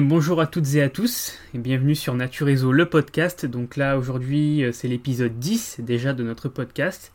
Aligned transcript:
Bien 0.00 0.08
bonjour 0.08 0.40
à 0.40 0.46
toutes 0.46 0.76
et 0.76 0.82
à 0.82 0.88
tous 0.88 1.36
et 1.52 1.58
bienvenue 1.58 1.94
sur 1.94 2.14
Naturezo 2.14 2.72
le 2.72 2.86
podcast. 2.86 3.44
Donc 3.44 3.76
là 3.76 3.98
aujourd'hui 3.98 4.64
euh, 4.64 4.72
c'est 4.72 4.88
l'épisode 4.88 5.38
10 5.38 5.80
déjà 5.80 6.14
de 6.14 6.24
notre 6.24 6.48
podcast. 6.48 7.12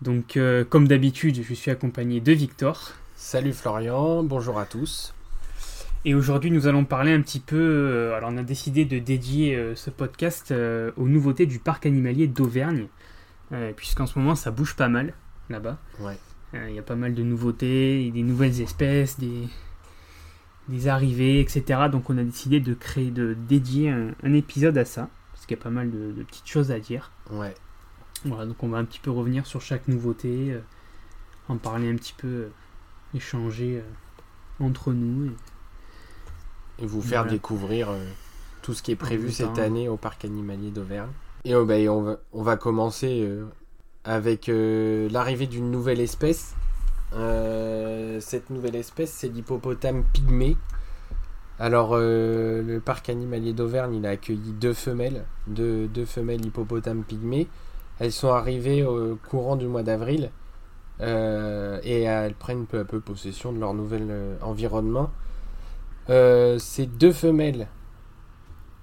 Donc 0.00 0.38
euh, 0.38 0.64
comme 0.64 0.88
d'habitude 0.88 1.42
je 1.42 1.52
suis 1.52 1.70
accompagné 1.70 2.22
de 2.22 2.32
Victor. 2.32 2.92
Salut 3.16 3.52
Florian, 3.52 4.22
bonjour 4.22 4.58
à 4.58 4.64
tous. 4.64 5.12
Et 6.06 6.14
aujourd'hui 6.14 6.50
nous 6.50 6.66
allons 6.66 6.86
parler 6.86 7.12
un 7.12 7.20
petit 7.20 7.38
peu, 7.38 7.58
euh, 7.60 8.16
alors 8.16 8.30
on 8.32 8.38
a 8.38 8.44
décidé 8.44 8.86
de 8.86 8.98
dédier 8.98 9.62
ce 9.74 9.90
podcast 9.90 10.54
aux 10.96 11.06
nouveautés 11.06 11.44
du 11.44 11.58
parc 11.58 11.84
animalier 11.84 12.28
d'Auvergne. 12.28 12.86
Puisqu'en 13.76 14.06
ce 14.06 14.18
moment 14.18 14.36
ça 14.36 14.50
bouge 14.50 14.74
pas 14.74 14.88
mal 14.88 15.12
là-bas. 15.50 15.78
Ouais. 15.98 16.16
Il 16.66 16.74
y 16.74 16.78
a 16.78 16.82
pas 16.82 16.96
mal 16.96 17.12
de 17.12 17.22
nouveautés, 17.22 18.10
des 18.10 18.22
nouvelles 18.22 18.62
espèces, 18.62 19.20
des, 19.20 19.48
des 20.70 20.88
arrivées, 20.88 21.40
etc. 21.40 21.88
Donc 21.90 22.08
on 22.08 22.16
a 22.16 22.22
décidé 22.22 22.60
de 22.60 22.72
créer, 22.72 23.10
de 23.10 23.34
dédier 23.34 23.90
un, 23.90 24.32
épisode 24.32 24.78
à 24.78 24.84
ça, 24.84 25.08
parce 25.32 25.44
qu'il 25.44 25.56
y 25.56 25.60
a 25.60 25.62
pas 25.62 25.70
mal 25.70 25.90
de, 25.90 26.22
petites 26.22 26.46
choses 26.46 26.70
à 26.70 26.78
dire. 26.78 27.10
Ouais. 27.30 27.54
Voilà, 28.24 28.46
donc 28.46 28.62
on 28.62 28.68
va 28.68 28.78
un 28.78 28.84
petit 28.84 29.00
peu 29.00 29.10
revenir 29.10 29.46
sur 29.46 29.60
chaque 29.60 29.88
nouveauté, 29.88 30.52
euh, 30.52 30.60
en 31.48 31.56
parler 31.56 31.90
un 31.90 31.96
petit 31.96 32.14
peu, 32.16 32.28
euh, 32.28 32.48
échanger 33.14 33.78
euh, 33.78 34.64
entre 34.64 34.92
nous. 34.92 35.32
Et, 36.78 36.86
vous 36.86 37.02
faire 37.02 37.26
découvrir 37.26 37.88
tout 38.62 38.72
ce 38.72 38.82
qui 38.82 38.92
est 38.92 38.96
prévu 38.96 39.30
cette 39.30 39.58
année 39.58 39.88
au 39.88 39.98
parc 39.98 40.24
animalier 40.24 40.70
d'Auvergne. 40.70 41.10
Et 41.44 41.54
oh, 41.54 41.66
bah, 41.66 41.74
on, 41.74 42.02
va, 42.02 42.16
on 42.32 42.42
va 42.42 42.56
commencer 42.56 43.28
avec 44.04 44.46
l'arrivée 44.48 45.46
d'une 45.46 45.70
nouvelle 45.70 46.00
espèce 46.00 46.54
euh, 47.12 48.20
cette 48.20 48.50
nouvelle 48.50 48.76
espèce, 48.76 49.10
c'est 49.10 49.28
l'hippopotame 49.28 50.04
pygmée. 50.12 50.56
Alors, 51.58 51.90
euh, 51.92 52.62
le 52.62 52.80
parc 52.80 53.08
animalier 53.08 53.52
d'Auvergne, 53.52 53.94
il 53.96 54.06
a 54.06 54.10
accueilli 54.10 54.52
deux 54.52 54.72
femelles, 54.72 55.24
deux, 55.46 55.88
femelles 56.06 56.44
hippopotames 56.44 57.02
pygmées. 57.02 57.48
Elles 57.98 58.12
sont 58.12 58.30
arrivées 58.30 58.84
au 58.84 59.16
courant 59.28 59.56
du 59.56 59.66
mois 59.66 59.82
d'avril 59.82 60.30
euh, 61.00 61.78
et 61.82 62.02
elles 62.02 62.34
prennent 62.34 62.66
peu 62.66 62.78
à 62.78 62.84
peu 62.84 63.00
possession 63.00 63.52
de 63.52 63.58
leur 63.58 63.74
nouvel 63.74 64.08
environnement. 64.40 65.10
ces 66.08 66.86
deux 66.86 67.12
femelles 67.12 67.68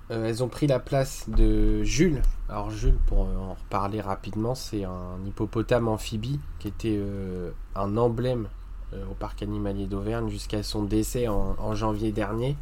euh, 0.09 0.27
elles 0.27 0.43
ont 0.43 0.47
pris 0.47 0.67
la 0.67 0.79
place 0.79 1.25
de 1.29 1.83
Jules. 1.83 2.21
Alors 2.49 2.71
Jules, 2.71 2.97
pour 3.07 3.21
en 3.21 3.53
reparler 3.53 4.01
rapidement, 4.01 4.55
c'est 4.55 4.83
un 4.83 5.17
hippopotame 5.25 5.87
amphibie 5.87 6.39
qui 6.59 6.67
était 6.67 6.97
euh, 6.97 7.51
un 7.75 7.97
emblème 7.97 8.47
euh, 8.93 9.03
au 9.11 9.13
parc 9.13 9.43
animalier 9.43 9.85
d'Auvergne 9.85 10.29
jusqu'à 10.29 10.63
son 10.63 10.83
décès 10.83 11.27
en, 11.27 11.75
janvier 11.75 12.11
dernier. 12.11 12.55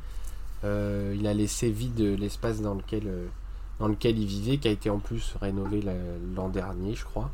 il 0.64 1.28
a 1.28 1.34
laissé 1.34 1.70
vide 1.70 2.00
l'espace 2.00 2.62
dans 2.62 2.74
lequel, 2.74 3.08
dans 3.80 3.88
lequel 3.88 4.18
il 4.18 4.26
vivait, 4.26 4.58
qui 4.58 4.68
a 4.68 4.72
été 4.72 4.90
en 4.90 4.98
plus 4.98 5.36
rénové 5.40 5.84
l'an 6.36 6.50
dernier, 6.50 6.96
je 6.96 7.06
crois. 7.06 7.30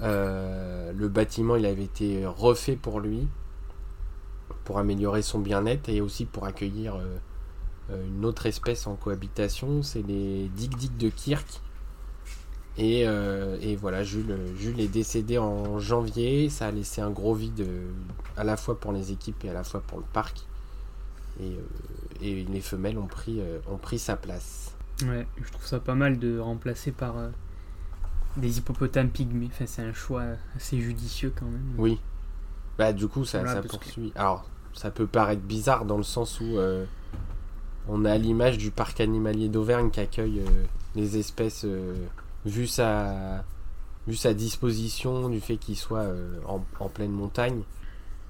le 0.00 1.08
bâtiment, 1.08 1.56
il 1.56 1.66
avait 1.66 1.84
été 1.84 2.24
refait 2.24 2.76
pour 2.76 3.00
lui, 3.00 3.26
pour 4.70 4.78
améliorer 4.78 5.22
son 5.22 5.40
bien-être 5.40 5.88
et 5.88 6.00
aussi 6.00 6.24
pour 6.26 6.44
accueillir 6.44 6.94
euh, 6.94 7.18
une 8.06 8.24
autre 8.24 8.46
espèce 8.46 8.86
en 8.86 8.94
cohabitation, 8.94 9.82
c'est 9.82 10.02
les 10.02 10.48
dig 10.48 10.96
de 10.96 11.08
Kirk. 11.08 11.60
Et, 12.78 13.06
euh, 13.06 13.58
et, 13.60 13.76
voilà, 13.76 14.04
Jules, 14.04 14.36
Jules 14.56 14.80
est 14.80 14.88
décédé 14.88 15.38
en 15.38 15.78
janvier. 15.78 16.48
Ça 16.48 16.68
a 16.68 16.70
laissé 16.70 17.00
un 17.00 17.10
gros 17.10 17.34
vide 17.34 17.60
euh, 17.60 17.90
à 18.36 18.44
la 18.44 18.56
fois 18.56 18.78
pour 18.78 18.92
les 18.92 19.12
équipes 19.12 19.44
et 19.44 19.50
à 19.50 19.52
la 19.52 19.64
fois 19.64 19.80
pour 19.80 19.98
le 19.98 20.04
parc. 20.12 20.46
Et, 21.40 21.56
et 22.22 22.44
les 22.44 22.60
femelles 22.60 22.98
ont 22.98 23.06
pris, 23.06 23.40
ont 23.70 23.76
pris 23.76 23.98
sa 23.98 24.16
place. 24.16 24.72
Ouais, 25.02 25.26
je 25.42 25.50
trouve 25.50 25.66
ça 25.66 25.80
pas 25.80 25.94
mal 25.94 26.18
de 26.18 26.38
remplacer 26.38 26.92
par 26.92 27.14
des 28.36 28.58
hippopotames 28.58 29.10
pygmées. 29.10 29.48
Enfin, 29.50 29.66
c'est 29.66 29.82
un 29.82 29.92
choix 29.92 30.24
assez 30.56 30.80
judicieux 30.80 31.32
quand 31.34 31.46
même. 31.46 31.74
Oui. 31.78 31.98
Bah, 32.78 32.92
du 32.92 33.08
coup, 33.08 33.24
ça, 33.24 33.46
ça 33.46 33.62
poursuit. 33.62 34.12
Alors, 34.14 34.48
ça 34.72 34.90
peut 34.90 35.06
paraître 35.06 35.42
bizarre 35.42 35.84
dans 35.84 35.96
le 35.96 36.02
sens 36.02 36.40
où 36.40 36.58
on 37.88 38.04
a 38.04 38.16
l'image 38.16 38.58
du 38.58 38.70
parc 38.70 39.00
animalier 39.00 39.48
d'Auvergne 39.48 39.90
qui 39.90 40.00
accueille 40.00 40.40
euh, 40.40 40.64
les 40.94 41.16
espèces 41.18 41.64
euh, 41.64 41.94
vu, 42.44 42.66
sa, 42.66 43.44
vu 44.06 44.14
sa 44.14 44.34
disposition, 44.34 45.28
du 45.28 45.40
fait 45.40 45.56
qu'il 45.56 45.76
soit 45.76 46.00
euh, 46.00 46.38
en, 46.46 46.88
pleine 46.88 47.12
montagne. 47.12 47.62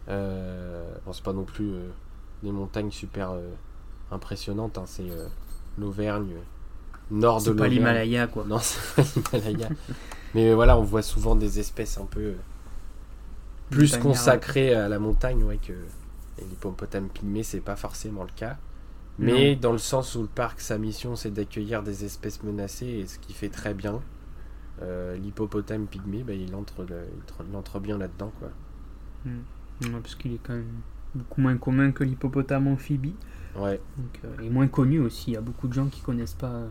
bon, 0.07 1.13
c'est 1.13 1.25
pas 1.25 1.33
non 1.33 1.45
plus 1.45 1.73
des 2.43 2.53
montagnes 2.53 2.91
super 2.91 3.35
impressionnantes, 4.11 4.79
hein, 4.79 4.85
c'est 4.87 5.07
l'Auvergne, 5.79 6.35
nord 7.11 7.43
de 7.43 7.51
l'Auvergne. 7.51 7.57
C'est 7.57 7.57
pas 7.57 7.69
l'Himalaya 7.69 8.27
quoi. 8.27 8.45
Non, 8.47 8.59
c'est 8.61 9.29
pas 9.31 9.39
l'Himalaya. 9.39 9.69
Mais 10.35 10.55
voilà, 10.55 10.79
on 10.79 10.83
voit 10.83 11.03
souvent 11.03 11.35
des 11.35 11.59
espèces 11.59 11.99
un 11.99 12.07
peu 12.07 12.35
plus 13.69 13.97
consacrées 13.99 14.75
à 14.75 14.89
la 14.89 14.99
montagne 14.99 15.43
ouais, 15.45 15.59
que 15.59 15.73
l'hippopotame 16.39 17.09
pygmée, 17.09 17.43
c'est 17.43 17.61
pas 17.61 17.77
forcément 17.77 18.23
le 18.23 18.31
cas. 18.35 18.57
Mais 19.19 19.55
dans 19.55 19.73
le 19.73 19.79
sens 19.79 20.15
où 20.15 20.23
le 20.23 20.29
parc, 20.29 20.61
sa 20.61 20.79
mission, 20.79 21.15
c'est 21.15 21.31
d'accueillir 21.31 21.83
des 21.83 22.05
espèces 22.05 22.43
menacées, 22.43 22.87
et 22.87 23.07
ce 23.07 23.19
qui 23.19 23.33
fait 23.33 23.51
très 23.51 23.75
bien. 23.75 24.01
Euh, 24.83 25.17
l'hippopotame 25.17 25.87
pygmée, 25.87 26.23
bah, 26.23 26.33
il, 26.33 26.55
entre, 26.55 26.87
il 27.49 27.57
entre 27.57 27.81
bien 27.81 27.99
là-dedans. 27.99 28.33
quoi. 28.39 28.49
Hmm. 29.27 29.43
parce 30.01 30.15
qu'il 30.15 30.33
est 30.33 30.41
quand 30.43 30.55
même 30.55 30.81
beaucoup 31.15 31.43
moins 31.43 31.57
commun 31.59 31.93
que 31.93 32.05
l'hippopotame 32.05 32.69
amphibie. 32.69 33.15
Ouais. 33.57 33.81
Donc, 33.99 34.21
euh, 34.25 34.43
et 34.43 34.49
moins 34.49 34.69
connu 34.69 35.01
aussi. 35.01 35.33
Il 35.33 35.35
y 35.35 35.37
a 35.37 35.41
beaucoup 35.41 35.69
de 35.69 35.73
gens 35.73 35.87
qui 35.87 36.01
connaissent 36.01 36.35
pas 36.35 36.53
euh, 36.53 36.69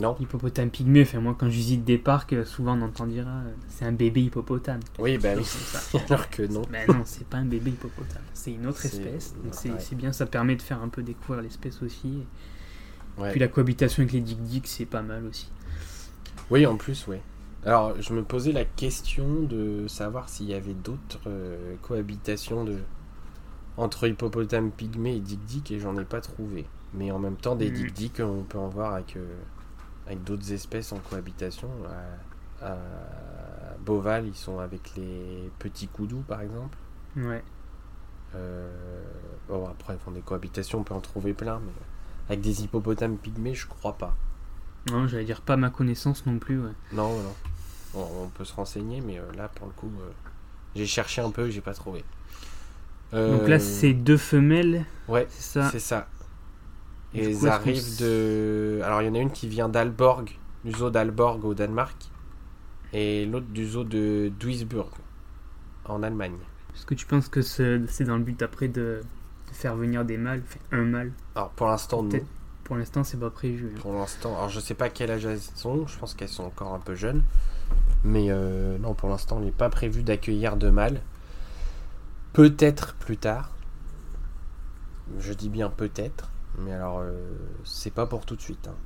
non. 0.00 0.16
Hippopotame 0.18 0.70
pygmée, 0.70 1.02
enfin, 1.02 1.20
moi 1.20 1.36
quand 1.38 1.46
je 1.46 1.54
visite 1.54 1.84
des 1.84 1.98
parcs, 1.98 2.32
euh, 2.32 2.44
souvent 2.44 2.78
on 2.78 2.82
entend 2.82 3.06
dire 3.06 3.26
ah, 3.28 3.42
c'est 3.68 3.84
un 3.84 3.92
bébé 3.92 4.22
hippopotame. 4.22 4.80
Oui, 4.98 5.18
ben 5.18 5.38
oui. 5.38 6.00
Alors 6.08 6.30
que 6.30 6.42
non. 6.42 6.62
Ben 6.70 6.86
non, 6.88 7.02
c'est 7.04 7.26
pas 7.26 7.38
un 7.38 7.44
bébé 7.44 7.70
hippopotame, 7.72 8.22
c'est 8.32 8.52
une 8.52 8.66
autre 8.66 8.84
espèce. 8.86 9.34
Donc 9.34 9.54
c'est 9.78 9.94
bien, 9.94 10.12
ça 10.12 10.26
permet 10.26 10.56
de 10.56 10.62
faire 10.62 10.82
un 10.82 10.88
peu 10.88 11.02
découvrir 11.02 11.42
l'espèce 11.42 11.82
aussi. 11.82 12.24
Puis 13.30 13.40
la 13.40 13.48
cohabitation 13.48 14.02
avec 14.02 14.12
les 14.12 14.20
dik 14.20 14.66
c'est 14.66 14.86
pas 14.86 15.02
mal 15.02 15.26
aussi. 15.26 15.50
Oui, 16.50 16.66
en 16.66 16.76
plus, 16.76 17.06
oui. 17.08 17.18
Alors 17.64 18.00
je 18.00 18.12
me 18.14 18.22
posais 18.22 18.52
la 18.52 18.64
question 18.64 19.42
de 19.42 19.86
savoir 19.86 20.28
s'il 20.28 20.46
y 20.46 20.54
avait 20.54 20.74
d'autres 20.74 21.20
euh, 21.26 21.76
cohabitations 21.82 22.64
de... 22.64 22.78
entre 23.76 24.08
hippopotame 24.08 24.70
pygmée 24.70 25.16
et 25.16 25.20
dik 25.20 25.70
et 25.70 25.78
j'en 25.78 25.96
ai 25.98 26.04
pas 26.04 26.20
trouvé. 26.20 26.66
Mais 26.94 27.10
en 27.10 27.18
même 27.18 27.36
temps, 27.36 27.54
des 27.54 27.70
mm. 27.70 27.90
dik 27.90 28.20
on 28.20 28.42
peut 28.42 28.58
en 28.58 28.68
voir 28.68 28.94
avec. 28.94 29.16
Euh, 29.16 29.26
avec 30.06 30.24
d'autres 30.24 30.52
espèces 30.52 30.92
en 30.92 30.98
cohabitation. 30.98 31.68
À, 32.60 32.76
Beauval, 33.84 34.26
ils 34.28 34.36
sont 34.36 34.60
avec 34.60 34.92
les 34.96 35.50
petits 35.58 35.88
coudous, 35.88 36.22
par 36.28 36.40
exemple. 36.40 36.78
Ouais. 37.16 37.42
Euh, 38.34 39.02
bon, 39.48 39.68
après, 39.68 39.94
ils 39.94 39.98
font 39.98 40.12
des 40.12 40.20
cohabitations, 40.20 40.80
on 40.80 40.84
peut 40.84 40.94
en 40.94 41.00
trouver 41.00 41.34
plein, 41.34 41.60
mais 41.64 41.72
avec 42.28 42.40
des 42.40 42.62
hippopotames 42.62 43.16
pygmées, 43.16 43.54
je 43.54 43.66
crois 43.66 43.94
pas. 43.94 44.14
Non, 44.90 45.06
j'allais 45.06 45.24
dire 45.24 45.40
pas 45.40 45.56
ma 45.56 45.70
connaissance 45.70 46.24
non 46.26 46.38
plus. 46.38 46.60
Ouais. 46.60 46.70
Non, 46.92 47.10
non. 47.22 48.08
on 48.24 48.28
peut 48.28 48.44
se 48.44 48.54
renseigner, 48.54 49.00
mais 49.00 49.18
euh, 49.18 49.32
là, 49.36 49.48
pour 49.48 49.66
le 49.66 49.72
coup, 49.72 49.90
euh, 50.00 50.10
j'ai 50.74 50.86
cherché 50.86 51.20
un 51.20 51.30
peu, 51.30 51.50
j'ai 51.50 51.60
pas 51.60 51.74
trouvé. 51.74 52.04
Donc 53.12 53.46
là, 53.46 53.58
c'est 53.58 53.92
deux 53.92 54.16
femelles. 54.16 54.86
Ouais, 55.06 55.26
c'est 55.28 55.60
ça. 55.60 55.70
C'est 55.70 55.80
ça. 55.80 56.08
Et 57.14 57.30
ils 57.30 57.48
arrivent 57.48 58.00
de. 58.00 58.80
Alors 58.84 59.02
il 59.02 59.06
y 59.06 59.10
en 59.10 59.14
a 59.14 59.18
une 59.18 59.30
qui 59.30 59.48
vient 59.48 59.68
d'Alborg, 59.68 60.30
du 60.64 60.72
zoo 60.72 60.90
d'Alborg 60.90 61.44
au 61.44 61.54
Danemark, 61.54 61.96
et 62.92 63.26
l'autre 63.26 63.48
du 63.48 63.66
zoo 63.66 63.84
de 63.84 64.30
Duisburg, 64.38 64.90
en 65.84 66.02
Allemagne. 66.02 66.36
Est-ce 66.74 66.86
que 66.86 66.94
tu 66.94 67.06
penses 67.06 67.28
que 67.28 67.42
c'est 67.42 68.04
dans 68.04 68.16
le 68.16 68.22
but 68.22 68.40
après 68.42 68.68
de, 68.68 69.02
faire 69.52 69.76
venir 69.76 70.04
des 70.04 70.16
mâles, 70.16 70.42
un 70.70 70.84
mâle? 70.84 71.12
Alors 71.34 71.50
pour 71.50 71.66
l'instant, 71.66 72.02
non. 72.02 72.20
Pour 72.64 72.76
l'instant, 72.76 73.04
c'est 73.04 73.18
pas 73.18 73.30
prévu. 73.30 73.68
Pour 73.80 73.92
l'instant, 73.92 74.34
alors 74.36 74.48
je 74.48 74.60
sais 74.60 74.74
pas 74.74 74.88
quel 74.88 75.10
âge 75.10 75.26
elles 75.26 75.40
sont, 75.40 75.86
je 75.86 75.98
pense 75.98 76.14
qu'elles 76.14 76.28
sont 76.28 76.44
encore 76.44 76.72
un 76.72 76.78
peu 76.78 76.94
jeunes. 76.94 77.22
Mais 78.04 78.26
euh, 78.30 78.78
non, 78.78 78.94
pour 78.94 79.08
l'instant, 79.08 79.38
il 79.40 79.46
n'est 79.46 79.50
pas 79.50 79.68
prévu 79.68 80.02
d'accueillir 80.02 80.56
de 80.56 80.70
mâles. 80.70 81.00
Peut-être 82.32 82.94
plus 82.94 83.18
tard. 83.18 83.50
Je 85.18 85.32
dis 85.32 85.50
bien 85.50 85.68
peut-être. 85.68 86.31
Mais 86.58 86.72
alors, 86.72 87.00
euh, 87.00 87.12
c'est 87.64 87.92
pas 87.92 88.06
pour 88.06 88.26
tout 88.26 88.36
de 88.36 88.40
suite. 88.40 88.68
Hein. 88.68 88.76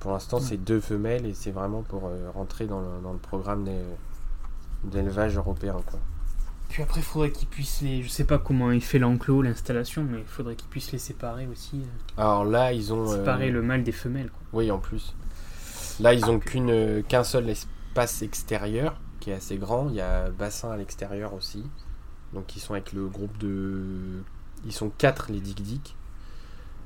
Pour 0.00 0.12
l'instant, 0.12 0.38
c'est 0.38 0.56
deux 0.56 0.80
femelles 0.80 1.26
et 1.26 1.34
c'est 1.34 1.50
vraiment 1.50 1.82
pour 1.82 2.06
euh, 2.06 2.30
rentrer 2.34 2.66
dans 2.66 2.80
le, 2.80 3.00
dans 3.02 3.12
le 3.12 3.18
programme 3.18 3.66
d'élevage 4.84 5.36
européen. 5.36 5.76
Quoi. 5.86 5.98
Puis 6.68 6.82
après, 6.82 7.00
il 7.00 7.04
faudrait 7.04 7.30
qu'ils 7.30 7.48
puissent 7.48 7.80
les. 7.80 8.02
Je 8.02 8.08
sais 8.08 8.24
pas 8.24 8.38
comment 8.38 8.70
il 8.70 8.82
fait 8.82 8.98
l'enclos, 8.98 9.42
l'installation, 9.42 10.04
mais 10.04 10.18
il 10.18 10.26
faudrait 10.26 10.56
qu'ils 10.56 10.68
puissent 10.68 10.92
les 10.92 10.98
séparer 10.98 11.46
aussi. 11.46 11.76
Euh. 11.76 12.20
Alors 12.20 12.44
là, 12.44 12.72
ils 12.72 12.92
ont. 12.92 13.06
Séparer 13.06 13.50
le 13.50 13.62
mâle 13.62 13.82
des 13.82 13.92
femelles. 13.92 14.30
Quoi. 14.30 14.60
Oui, 14.60 14.70
en 14.70 14.78
plus. 14.78 15.14
Là, 16.00 16.12
ils 16.12 16.24
ont 16.26 16.38
qu'une, 16.38 17.02
qu'un 17.04 17.24
seul 17.24 17.48
espace 17.48 18.22
extérieur 18.22 19.00
qui 19.20 19.30
est 19.30 19.34
assez 19.34 19.56
grand. 19.56 19.88
Il 19.88 19.94
y 19.94 20.00
a 20.00 20.30
bassin 20.30 20.70
à 20.70 20.76
l'extérieur 20.76 21.32
aussi. 21.32 21.64
Donc, 22.32 22.56
ils 22.56 22.60
sont 22.60 22.74
avec 22.74 22.92
le 22.92 23.06
groupe 23.06 23.38
de. 23.38 24.22
Ils 24.66 24.72
sont 24.72 24.90
quatre, 24.90 25.30
les 25.30 25.40
Dick 25.40 25.62
Dick 25.62 25.96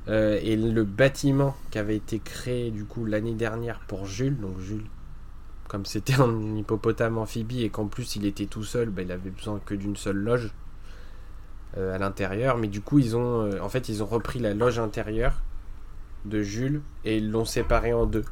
et 0.08 0.56
le 0.56 0.84
bâtiment 0.84 1.54
qui 1.70 1.78
avait 1.78 1.96
été 1.96 2.18
créé 2.18 2.70
du 2.70 2.84
coup 2.84 3.04
l'année 3.04 3.34
dernière 3.34 3.80
pour 3.80 4.06
Jules, 4.06 4.38
donc 4.38 4.58
Jules, 4.58 4.86
comme 5.68 5.84
c'était 5.84 6.14
un 6.20 6.56
hippopotame 6.56 7.18
amphibie 7.18 7.62
et 7.62 7.68
qu'en 7.68 7.86
plus 7.86 8.16
il 8.16 8.24
était 8.24 8.46
tout 8.46 8.64
seul, 8.64 8.88
bah, 8.88 9.02
il 9.02 9.12
avait 9.12 9.30
besoin 9.30 9.60
que 9.64 9.74
d'une 9.74 9.96
seule 9.96 10.16
loge 10.16 10.52
à 11.76 11.98
l'intérieur. 11.98 12.56
Mais 12.56 12.66
du 12.66 12.80
coup, 12.80 12.98
ils 12.98 13.16
ont, 13.16 13.60
en 13.60 13.68
fait, 13.68 13.88
ils 13.88 14.02
ont 14.02 14.06
repris 14.06 14.38
la 14.40 14.54
loge 14.54 14.78
intérieure 14.78 15.34
de 16.24 16.42
Jules 16.42 16.80
et 17.04 17.18
ils 17.18 17.30
l'ont 17.30 17.44
séparée 17.44 17.92
en 17.92 18.06
deux. 18.06 18.24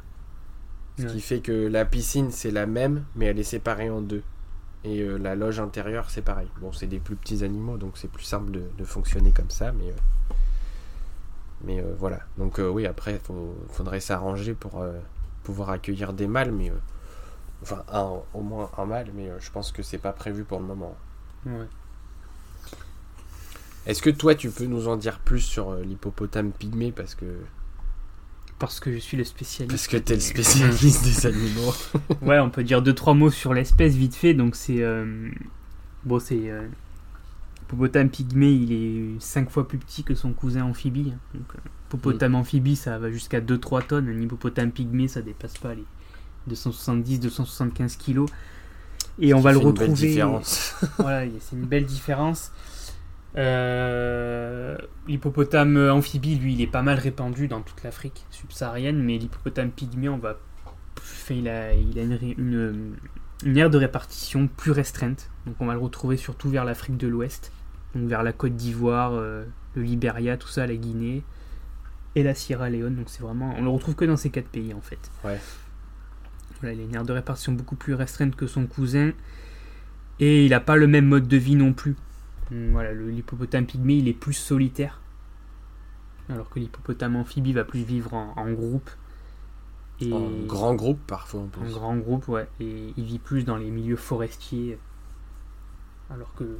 Ce 0.99 1.05
qui 1.05 1.21
fait 1.21 1.41
que 1.41 1.67
la 1.67 1.85
piscine 1.85 2.31
c'est 2.31 2.49
la 2.49 2.65
même, 2.65 3.03
mais 3.15 3.25
elle 3.25 3.39
est 3.39 3.43
séparée 3.43 3.89
en 3.89 4.01
deux. 4.01 4.23
Et 4.83 5.01
euh, 5.01 5.17
la 5.17 5.35
loge 5.35 5.59
intérieure 5.59 6.09
c'est 6.09 6.23
pareil. 6.23 6.47
Bon, 6.59 6.71
c'est 6.71 6.87
des 6.87 6.99
plus 6.99 7.15
petits 7.15 7.43
animaux, 7.43 7.77
donc 7.77 7.97
c'est 7.97 8.09
plus 8.09 8.23
simple 8.23 8.51
de, 8.51 8.83
fonctionner 8.83 9.31
comme 9.31 9.49
ça, 9.49 9.71
mais. 9.71 9.93
Euh, 11.61 11.65
mais 11.65 11.79
euh, 11.79 11.95
voilà. 11.97 12.19
Donc 12.37 12.59
oui, 12.59 12.85
après, 12.85 13.19
il 13.29 13.35
faudrait 13.69 13.99
s'arranger 13.99 14.53
pour 14.53 14.83
pouvoir 15.43 15.69
accueillir 15.69 16.13
des 16.13 16.27
mâles, 16.27 16.51
mais. 16.51 16.71
enfin, 17.61 17.83
au 18.33 18.41
moins 18.41 18.69
un 18.77 18.85
mâle, 18.85 19.11
mais 19.15 19.29
je 19.39 19.51
pense 19.51 19.71
que 19.71 19.83
c'est 19.83 19.97
pas 19.97 20.13
prévu 20.13 20.43
pour 20.43 20.59
le 20.59 20.65
moment. 20.65 20.95
Est-ce 23.85 24.01
que 24.01 24.09
toi, 24.09 24.35
tu 24.35 24.49
peux 24.49 24.65
nous 24.65 24.89
en 24.89 24.97
dire 24.97 25.19
plus 25.19 25.39
sur 25.39 25.73
l'hippopotame 25.75 26.51
pygmée? 26.51 26.91
Parce 26.91 27.15
que 27.15 27.25
parce 28.59 28.79
que 28.79 28.91
je 28.91 28.97
suis 28.97 29.17
le 29.17 29.23
spécialiste. 29.23 29.69
Parce 29.69 29.87
que 29.87 29.97
t'es 29.97 30.15
le 30.15 30.19
spécialiste 30.19 31.03
des 31.03 31.25
animaux. 31.27 31.73
ouais, 32.23 32.39
on 32.39 32.49
peut 32.49 32.63
dire 32.63 32.81
deux 32.81 32.93
trois 32.93 33.13
mots 33.13 33.29
sur 33.29 33.53
l'espèce 33.53 33.93
vite 33.93 34.15
fait. 34.15 34.33
Donc 34.33 34.55
c'est 34.55 34.81
euh, 34.81 35.29
bon, 36.03 36.19
c'est 36.19 36.49
euh... 36.49 36.67
Hippopotame 37.67 38.09
pygmée, 38.09 38.51
il 38.51 38.71
est 38.71 39.19
5 39.19 39.49
fois 39.49 39.67
plus 39.67 39.77
petit 39.77 40.03
que 40.03 40.15
son 40.15 40.31
cousin 40.31 40.63
amphibie. 40.63 41.11
Hein. 41.13 41.19
Donc, 41.33 41.47
euh, 41.55 41.69
hippopotame 41.87 42.31
mm. 42.31 42.35
amphibie, 42.35 42.75
ça 42.77 42.97
va 42.97 43.11
jusqu'à 43.11 43.41
2-3 43.41 43.87
tonnes. 43.87 44.07
Un 44.07 44.21
hippopotame 44.21 44.71
pygmée, 44.71 45.07
ça 45.07 45.21
dépasse 45.21 45.57
pas 45.57 45.75
les 45.75 45.85
270-275 46.55 47.97
kilos. 47.97 48.29
Et 49.19 49.33
on 49.33 49.41
va 49.41 49.51
le 49.51 49.57
retrouver. 49.57 49.95
C'est 49.95 50.05
une 50.05 50.13
belle 50.13 50.13
différence. 50.13 50.75
voilà, 50.97 51.29
c'est 51.39 51.55
une 51.55 51.65
belle 51.65 51.85
différence. 51.85 52.51
Euh, 53.35 54.77
l'hippopotame 55.07 55.77
amphibie, 55.89 56.35
lui, 56.35 56.53
il 56.53 56.61
est 56.61 56.67
pas 56.67 56.81
mal 56.81 56.97
répandu 56.97 57.47
dans 57.47 57.61
toute 57.61 57.83
l'Afrique 57.83 58.25
subsaharienne, 58.31 59.01
mais 59.03 59.17
l'hippopotame 59.17 59.71
pygmée, 59.71 60.09
on 60.09 60.17
va, 60.17 60.37
il 61.29 61.47
a, 61.47 61.73
il 61.73 61.99
a 61.99 62.01
une, 62.01 62.95
une, 63.43 63.57
aire 63.57 63.69
de 63.69 63.77
répartition 63.77 64.47
plus 64.47 64.71
restreinte. 64.71 65.29
Donc 65.45 65.55
on 65.59 65.65
va 65.65 65.73
le 65.73 65.79
retrouver 65.79 66.17
surtout 66.17 66.49
vers 66.49 66.65
l'Afrique 66.65 66.97
de 66.97 67.07
l'Ouest, 67.07 67.51
donc 67.97 68.09
vers 68.09 68.23
la 68.23 68.33
Côte 68.33 68.55
d'Ivoire, 68.55 69.13
euh, 69.13 69.43
le 69.75 69.81
Liberia, 69.81 70.37
tout 70.37 70.47
ça, 70.47 70.67
la 70.67 70.75
Guinée 70.75 71.23
et 72.15 72.23
la 72.23 72.33
Sierra 72.33 72.69
Leone. 72.69 72.95
Donc 72.95 73.09
c'est 73.09 73.21
vraiment, 73.21 73.53
on 73.57 73.63
le 73.63 73.69
retrouve 73.69 73.95
que 73.95 74.05
dans 74.05 74.17
ces 74.17 74.29
quatre 74.29 74.49
pays 74.49 74.73
en 74.73 74.81
fait. 74.81 75.11
Ouais. 75.23 75.39
Voilà, 76.61 76.75
il 76.75 76.81
a 76.81 76.83
une 76.83 76.95
aire 76.95 77.03
de 77.03 77.13
répartition 77.13 77.53
beaucoup 77.53 77.75
plus 77.75 77.93
restreinte 77.93 78.35
que 78.35 78.47
son 78.47 78.65
cousin. 78.65 79.11
Et 80.19 80.45
il 80.45 80.49
n'a 80.49 80.59
pas 80.59 80.75
le 80.75 80.87
même 80.87 81.05
mode 81.05 81.27
de 81.27 81.37
vie 81.37 81.55
non 81.55 81.73
plus. 81.73 81.95
Mm, 82.51 82.71
voilà, 82.71 82.93
l'hippopotame 82.93 83.65
pygmée, 83.65 83.95
il 83.95 84.07
est 84.07 84.13
plus 84.13 84.33
solitaire. 84.33 85.01
Alors 86.29 86.49
que 86.49 86.59
l'hippopotame 86.59 87.15
amphibie 87.15 87.53
va 87.53 87.63
plus 87.63 87.83
vivre 87.83 88.13
en, 88.13 88.51
groupe. 88.51 88.89
Et 90.01 90.11
en 90.11 90.29
grand 90.45 90.75
groupe 90.75 90.99
parfois 91.07 91.41
en 91.41 91.47
plus. 91.47 91.61
En 91.61 91.71
grand 91.71 91.97
groupe, 91.97 92.27
ouais. 92.27 92.47
Et 92.59 92.93
il 92.97 93.03
vit 93.03 93.19
plus 93.19 93.45
dans 93.45 93.57
les 93.57 93.69
milieux 93.69 93.95
forestiers. 93.95 94.77
Alors 96.09 96.33
que 96.35 96.57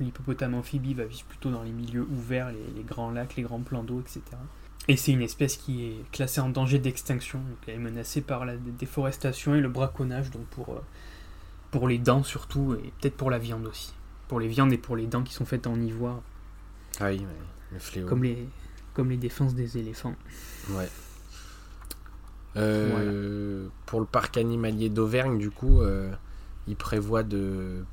l'hippopotame 0.00 0.54
amphibie 0.54 0.94
va 0.94 1.04
vivre 1.04 1.24
plutôt 1.24 1.50
dans 1.50 1.62
les 1.62 1.70
milieux 1.70 2.06
ouverts, 2.10 2.50
les, 2.50 2.82
grands 2.82 3.10
lacs, 3.10 3.36
les 3.36 3.44
grands 3.44 3.60
plans 3.60 3.84
d'eau, 3.84 4.00
etc. 4.00 4.22
Et 4.88 4.96
c'est 4.96 5.12
une 5.12 5.22
espèce 5.22 5.56
qui 5.56 5.84
est 5.84 6.10
classée 6.10 6.40
en 6.40 6.48
danger 6.48 6.78
d'extinction. 6.78 7.38
Donc 7.38 7.58
elle 7.66 7.74
est 7.74 7.78
menacée 7.78 8.20
par 8.20 8.44
la 8.44 8.56
déforestation 8.56 9.54
et 9.54 9.60
le 9.60 9.68
braconnage, 9.68 10.30
donc 10.30 10.44
pour, 10.46 10.70
euh, 10.70 10.80
pour 11.70 11.88
les 11.88 11.98
dents 11.98 12.24
surtout, 12.24 12.74
et 12.74 12.92
peut-être 13.00 13.16
pour 13.16 13.30
la 13.30 13.38
viande 13.38 13.66
aussi 13.66 13.94
pour 14.28 14.40
les 14.40 14.48
viandes 14.48 14.72
et 14.72 14.78
pour 14.78 14.96
les 14.96 15.06
dents 15.06 15.22
qui 15.22 15.34
sont 15.34 15.44
faites 15.44 15.66
en 15.66 15.80
ivoire. 15.80 16.20
Ah 17.00 17.06
oui, 17.08 17.24
le 17.72 17.78
fléau. 17.78 18.06
Comme 18.06 18.24
les, 18.24 18.48
comme 18.92 19.10
les 19.10 19.16
défenses 19.16 19.54
des 19.54 19.78
éléphants. 19.78 20.14
Ouais. 20.70 20.88
Euh, 22.56 23.66
pour 23.86 24.00
le 24.00 24.06
parc 24.06 24.36
animalier 24.36 24.88
d'Auvergne, 24.88 25.38
du 25.38 25.50
coup, 25.50 25.82
euh, 25.82 26.12
ils 26.66 26.76
prévoient 26.76 27.22
de, 27.22 27.84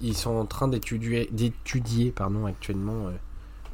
ils 0.00 0.16
sont 0.16 0.32
en 0.32 0.46
train 0.46 0.68
d'étudier, 0.68 1.28
d'étudier 1.32 2.10
pardon, 2.10 2.46
actuellement 2.46 3.06
euh, 3.06 3.12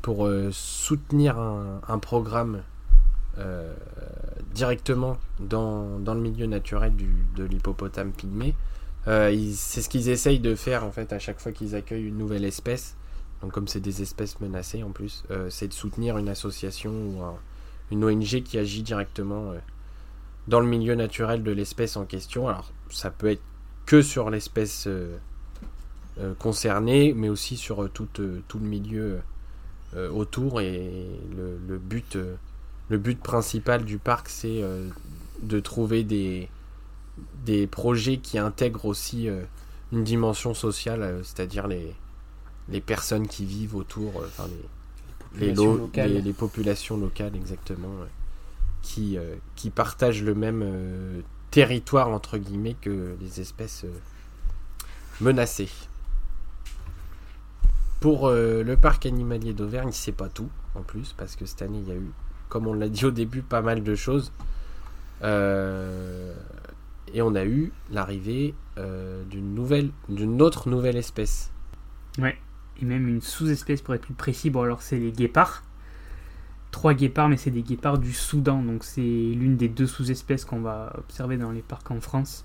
pour 0.03 0.29
soutenir 0.53 1.38
un, 1.38 1.99
programme 1.99 2.62
directement 4.55 5.17
dans, 5.41 5.99
dans, 5.99 6.15
le 6.15 6.21
milieu 6.21 6.47
naturel 6.47 6.93
de 7.35 7.44
l'hippopotame 7.44 8.12
pygmée 8.12 8.55
euh, 9.09 9.53
c'est 9.55 9.83
ce 9.83 9.88
qu'ils 9.88 10.09
essayent 10.09 10.41
de 10.41 10.55
faire 10.55 10.85
en 10.85 10.91
fait 10.91 11.12
à 11.12 11.19
chaque 11.19 11.38
fois 11.38 11.53
qu'ils 11.53 11.75
accueillent 11.75 12.09
une 12.09 12.19
nouvelle 12.19 12.44
espèce. 12.44 12.97
Donc 13.43 13.53
comme 13.53 13.69
c'est 13.69 13.81
des 13.81 14.03
espèces 14.03 14.41
menacées 14.41 14.83
en 14.83 14.91
plus, 14.91 15.25
euh, 15.31 15.49
c'est 15.50 15.69
de 15.69 15.73
soutenir 15.73 16.19
une 16.19 16.29
association 16.29 16.91
ou 16.91 17.23
une 17.93 18.05
ONG 18.05 18.43
qui 18.43 18.59
agit 18.59 18.83
directement 18.83 19.53
euh, 19.53 19.59
dans 20.49 20.61
le 20.61 20.67
milieu 20.67 20.94
naturel 20.94 21.43
de 21.43 21.53
l'espèce 21.53 21.97
en 21.97 22.05
question. 22.05 22.49
Alors 22.49 22.73
ça 22.91 23.11
peut 23.11 23.31
être 23.31 23.43
que 23.87 24.03
sur 24.03 24.31
l'espèce 24.31 24.88
concernée, 26.38 27.15
mais 27.15 27.29
aussi 27.29 27.56
sur 27.56 27.88
tout, 27.91 28.09
tout 28.49 28.59
le 28.59 28.67
milieu 28.67 29.21
autour. 30.12 30.61
Et 30.61 31.06
le, 31.37 31.59
le 31.69 31.79
but, 31.79 32.19
le 32.88 32.99
but 32.99 33.21
principal 33.21 33.85
du 33.85 33.99
parc, 33.99 34.28
c'est 34.28 34.62
de 35.43 35.61
trouver 35.61 36.05
des, 36.05 36.49
des 37.45 37.66
projets 37.66 38.19
qui 38.19 38.38
intègrent 38.38 38.87
aussi 38.87 39.28
euh, 39.28 39.43
une 39.93 40.05
dimension 40.05 40.55
sociale, 40.55 41.02
euh, 41.02 41.23
c'est-à-dire 41.23 41.66
les, 41.66 41.95
les 42.69 42.81
personnes 42.81 43.28
qui 43.28 43.45
vivent 43.45 43.76
autour, 43.76 44.21
euh, 44.21 44.26
enfin 44.26 44.49
les, 45.38 45.49
les, 45.49 45.55
populations 45.55 45.90
les, 45.97 46.21
les, 46.23 46.33
populations 46.33 46.97
locales 46.97 47.37
exactement, 47.37 47.93
qui, 48.83 49.19
qui 49.55 49.71
partagent 49.71 50.23
le 50.23 50.35
même 50.35 50.64
territoire 51.50 52.09
entre 52.09 52.38
guillemets 52.38 52.76
que 52.81 53.17
les 53.21 53.41
espèces 53.41 53.87
menacées. 55.21 55.71
Pour 58.00 58.31
le 58.31 58.75
parc 58.75 59.07
animalier 59.07 59.53
d'Auvergne, 59.55 59.91
c'est 59.93 60.12
pas 60.12 60.29
tout 60.29 60.50
en 60.76 60.83
plus, 60.83 61.15
parce 61.17 61.37
que 61.37 61.47
cette 61.47 61.62
année 61.62 61.79
il 61.79 61.88
y 61.88 61.93
a 61.93 61.97
eu, 61.97 62.11
comme 62.49 62.67
on 62.67 62.75
l'a 62.75 62.88
dit 62.88 63.05
au 63.05 63.11
début, 63.11 63.43
pas 63.43 63.62
mal 63.62 63.83
de 63.83 63.95
choses. 63.95 64.33
Euh, 65.23 66.35
et 67.12 67.23
on 67.23 67.35
a 67.35 67.45
eu 67.45 67.73
l'arrivée 67.91 68.55
euh, 68.79 69.25
d'une 69.25 69.55
nouvelle, 69.55 69.91
d'une 70.09 70.43
autre 70.43 70.69
nouvelle 70.69 70.97
espèce. 70.97 71.50
Ouais, 72.19 72.37
et 72.81 72.85
même 72.85 73.09
une 73.09 73.21
sous-espèce 73.21 73.83
pour 73.83 73.95
être 73.95 74.03
plus 74.03 74.15
précis. 74.15 74.50
Bon, 74.50 74.62
alors 74.62 74.83
c'est 74.83 74.99
les 74.99 75.12
guépards. 75.12 75.62
Trois 76.76 76.92
guépards, 76.92 77.30
mais 77.30 77.38
c'est 77.38 77.50
des 77.50 77.62
guépards 77.62 77.97
du 77.97 78.12
Soudan. 78.12 78.62
Donc 78.62 78.85
c'est 78.85 79.00
l'une 79.00 79.56
des 79.56 79.71
deux 79.71 79.87
sous-espèces 79.87 80.45
qu'on 80.45 80.61
va 80.61 80.92
observer 80.99 81.38
dans 81.38 81.50
les 81.50 81.62
parcs 81.62 81.90
en 81.90 82.02
France. 82.02 82.45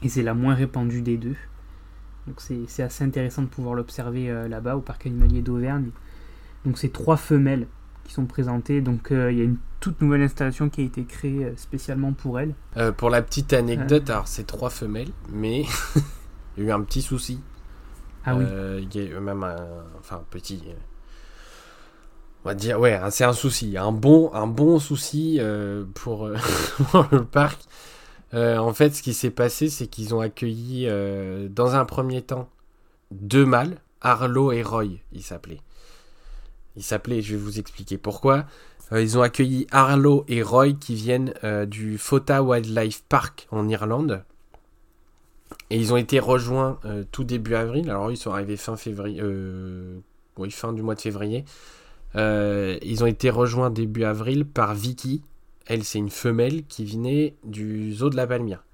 Et 0.00 0.08
c'est 0.08 0.22
la 0.22 0.32
moins 0.32 0.54
répandue 0.54 1.02
des 1.02 1.16
deux. 1.16 1.34
Donc 2.28 2.40
c'est 2.40 2.84
assez 2.84 3.02
intéressant 3.02 3.42
de 3.42 3.48
pouvoir 3.48 3.74
l'observer 3.74 4.30
euh, 4.30 4.46
là-bas, 4.46 4.76
au 4.76 4.80
parc 4.80 5.06
animalier 5.06 5.42
d'Auvergne. 5.42 5.90
Donc 6.64 6.78
c'est 6.78 6.92
trois 6.92 7.16
femelles 7.16 7.66
qui 8.04 8.12
sont 8.12 8.26
présentées. 8.26 8.80
Donc 8.80 9.10
euh, 9.10 9.32
il 9.32 9.38
y 9.38 9.40
a 9.40 9.44
une 9.44 9.58
toute 9.80 10.00
nouvelle 10.00 10.22
installation 10.22 10.68
qui 10.68 10.82
a 10.82 10.84
été 10.84 11.02
créée 11.02 11.46
euh, 11.46 11.56
spécialement 11.56 12.12
pour 12.12 12.38
elle. 12.38 12.54
Euh, 12.76 12.92
pour 12.92 13.10
la 13.10 13.22
petite 13.22 13.52
anecdote, 13.54 14.08
alors 14.08 14.28
c'est 14.28 14.46
trois 14.46 14.70
femelles, 14.70 15.10
mais 15.32 15.62
il 16.56 16.62
y 16.62 16.66
a 16.66 16.68
eu 16.68 16.70
un 16.70 16.82
petit 16.82 17.02
souci. 17.02 17.40
Ah 18.24 18.36
oui. 18.36 18.44
Il 18.82 18.94
y 18.94 19.04
a 19.04 19.10
eu 19.10 19.20
même 19.20 19.42
un, 19.42 19.56
enfin 19.98 20.22
petit. 20.30 20.62
On 22.44 22.48
va 22.48 22.54
dire, 22.54 22.80
ouais, 22.80 22.98
c'est 23.10 23.24
un 23.24 23.32
souci, 23.32 23.76
un 23.76 23.92
bon, 23.92 24.32
un 24.34 24.46
bon 24.46 24.78
souci 24.78 25.40
pour, 25.94 26.28
le 26.28 27.24
parc. 27.24 27.60
en 28.32 28.74
fait, 28.74 28.94
ce 28.94 29.02
qui 29.02 29.14
s'est 29.14 29.30
passé, 29.30 29.68
c'est 29.68 29.86
qu'ils 29.86 30.14
ont 30.14 30.20
accueilli, 30.20 30.88
dans 31.50 31.76
un 31.76 31.84
premier 31.84 32.22
temps, 32.22 32.48
deux 33.12 33.46
mâles, 33.46 33.76
Arlo 34.00 34.50
et 34.50 34.62
Roy, 34.62 34.98
ils 35.12 35.22
s'appelaient. 35.22 35.60
Ils 36.76 36.82
s'appelaient, 36.82 37.22
je 37.22 37.36
vais 37.36 37.40
vous 37.40 37.58
expliquer 37.58 37.98
pourquoi. 37.98 38.46
Euh, 38.92 39.02
ils 39.02 39.18
ont 39.18 39.22
accueilli 39.22 39.66
Arlo 39.70 40.24
et 40.28 40.42
Roy 40.42 40.72
qui 40.72 40.94
viennent 40.94 41.34
euh, 41.44 41.66
du 41.66 41.98
Fota 41.98 42.42
Wildlife 42.42 43.04
Park 43.08 43.46
en 43.50 43.68
Irlande. 43.68 44.24
Et 45.70 45.76
ils 45.76 45.92
ont 45.92 45.96
été 45.96 46.18
rejoints 46.18 46.78
euh, 46.84 47.04
tout 47.12 47.24
début 47.24 47.54
avril. 47.54 47.90
Alors 47.90 48.10
ils 48.10 48.16
sont 48.16 48.32
arrivés 48.32 48.56
fin 48.56 48.76
février. 48.76 49.22
oui, 50.36 50.50
fin 50.50 50.72
du 50.72 50.82
mois 50.82 50.94
de 50.94 51.00
février. 51.00 51.44
Ils 52.14 53.02
ont 53.02 53.06
été 53.06 53.30
rejoints 53.30 53.70
début 53.70 54.04
avril 54.04 54.44
par 54.44 54.74
Vicky. 54.74 55.22
Elle, 55.66 55.84
c'est 55.84 55.98
une 55.98 56.10
femelle 56.10 56.64
qui 56.64 56.84
venait 56.84 57.36
du 57.44 57.92
zoo 57.92 58.10
de 58.10 58.16
la 58.16 58.26
Palmyre. 58.26 58.64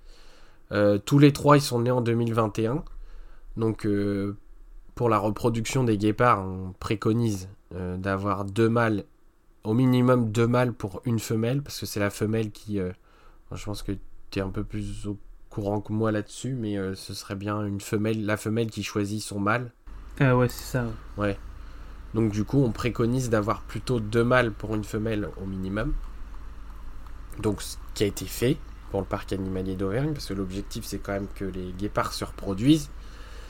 tous 1.05 1.19
les 1.19 1.33
trois, 1.33 1.57
ils 1.57 1.63
sont 1.63 1.81
nés 1.81 1.91
en 1.91 2.01
2021. 2.01 2.85
Donc, 3.57 3.87
pour 4.95 5.09
la 5.09 5.19
reproduction 5.19 5.85
des 5.85 5.99
guépards, 5.99 6.47
on 6.47 6.75
préconise 6.79 7.49
d'avoir 7.73 8.45
deux 8.45 8.69
mâles 8.69 9.05
au 9.65 9.75
minimum 9.75 10.31
deux 10.31 10.47
mâles 10.47 10.73
pour 10.73 11.03
une 11.05 11.19
femelle, 11.19 11.63
parce 11.63 11.79
que 11.79 11.87
c'est 11.87 12.01
la 12.01 12.11
femelle 12.11 12.51
qui... 12.51 12.79
je 13.53 13.65
pense 13.65 13.83
que 13.83 13.93
tu 14.31 14.39
es 14.39 14.43
un 14.43 14.51
peu 14.51 14.65
plus 14.65 15.07
au 15.07 15.19
courant 15.51 15.81
que 15.81 15.93
moi 15.93 16.11
là-dessus, 16.13 16.55
mais 16.55 16.77
ce 16.95 17.15
serait 17.15 17.35
bien 17.35 17.65
une 17.65 17.81
femelle, 17.81 18.25
la 18.25 18.37
femelle 18.37 18.71
qui 18.71 18.83
choisit 18.83 19.23
son 19.23 19.41
mâle. 19.41 19.73
Ah 20.21 20.37
ouais, 20.37 20.49
c'est 20.49 20.79
ça. 20.79 20.87
Ouais. 21.17 21.37
Donc 22.15 22.33
du 22.33 22.45
coup, 22.45 22.63
on 22.63 22.73
préconise 22.73 23.31
d'avoir 23.31 23.63
plutôt 23.63 24.01
deux 24.01 24.25
mâles 24.25 24.53
pour 24.53 24.75
une 24.75 24.85
femelle 24.85 25.29
au 25.43 25.47
minimum. 25.47 25.93
Donc 27.41 27.63
ce 27.63 27.77
qui 27.95 28.05
a 28.05 28.07
été 28.07 28.25
fait 28.25 28.57
pour 28.91 29.01
le 29.01 29.07
parc 29.07 29.33
animalier 29.33 29.77
d'Auvergne, 29.77 30.13
parce 30.13 30.27
que 30.27 30.35
l'objectif 30.35 30.85
c'est 30.85 30.99
quand 30.99 31.13
même 31.13 31.29
que 31.35 31.45
les 31.45 31.73
guépards 31.73 32.13
se 32.13 32.25
reproduisent. 32.25 32.91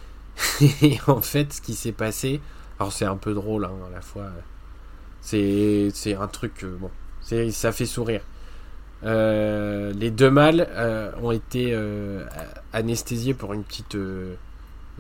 Et 0.83 0.99
en 1.07 1.21
fait, 1.21 1.53
ce 1.53 1.61
qui 1.61 1.75
s'est 1.75 1.93
passé, 1.93 2.41
alors 2.79 2.93
c'est 2.93 3.05
un 3.05 3.17
peu 3.17 3.35
drôle 3.35 3.65
hein, 3.65 3.73
à 3.89 3.91
la 3.91 4.01
fois, 4.01 4.31
c'est, 5.21 6.17
un 6.19 6.29
truc, 6.29 6.65
euh, 6.65 6.77
bon, 6.79 6.91
ça 7.51 7.73
fait 7.73 7.87
sourire. 7.87 8.23
Euh, 9.05 9.93
les 9.93 10.11
deux 10.11 10.31
mâles 10.31 10.67
euh, 10.71 11.13
ont 11.23 11.31
été 11.31 11.77
anesthésiés 12.73 13.35
pour 13.35 13.53
une 13.53 13.65
petite 13.65 13.97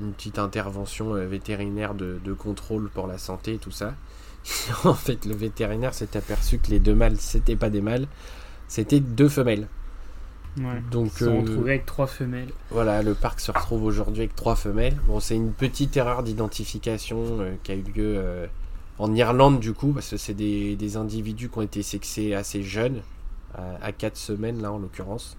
une 0.01 0.13
petite 0.13 0.39
intervention 0.39 1.15
euh, 1.15 1.27
vétérinaire 1.27 1.95
de, 1.95 2.33
contrôle 2.33 2.89
pour 2.89 3.07
la 3.07 3.19
santé 3.19 3.55
et 3.55 3.59
tout 3.59 3.71
ça. 3.71 3.95
en 4.85 4.95
fait, 4.95 5.27
le 5.27 5.35
vétérinaire 5.35 5.95
s'est 5.95 6.17
aperçu 6.17 6.59
que 6.59 6.71
les 6.71 6.79
deux 6.79 6.95
mâles, 6.95 7.17
c'était 7.19 7.57
pas 7.57 7.71
des 7.71 7.81
mâles, 7.81 8.07
c'était 8.69 9.01
deux 9.01 9.29
femelles. 9.29 9.69
Ouais, 10.59 10.83
Donc, 10.91 11.07
ils 11.07 11.19
se 11.19 11.25
sont 11.25 11.45
euh, 11.47 11.61
avec 11.61 11.87
trois 11.87 12.07
femelles. 12.07 12.51
Voilà, 12.71 13.03
le 13.03 13.15
parc 13.15 13.41
se 13.41 13.53
retrouve 13.53 13.85
aujourd'hui 13.85 14.23
avec 14.23 14.35
trois 14.35 14.57
femelles. 14.57 14.97
Bon, 15.07 15.21
c'est 15.21 15.37
une 15.37 15.53
petite 15.53 15.97
erreur 15.97 16.23
d'identification 16.23 17.41
euh, 17.41 17.55
qui 17.63 17.73
a 17.73 17.75
eu 17.75 17.83
lieu 17.83 18.49
en 18.99 19.15
Irlande, 19.15 19.61
du 19.61 19.73
coup, 19.73 19.93
parce 19.93 20.11
que 20.11 20.17
c'est 20.17 20.35
des, 20.35 20.97
individus 20.97 21.49
qui 21.49 21.59
ont 21.59 21.63
été 21.63 21.83
sexés 21.83 22.35
assez 22.35 22.63
jeunes, 22.63 23.03
à, 23.55 23.87
à 23.87 23.93
4 23.93 24.17
semaines, 24.17 24.61
là, 24.61 24.73
en 24.73 24.79
l'occurrence. 24.79 25.37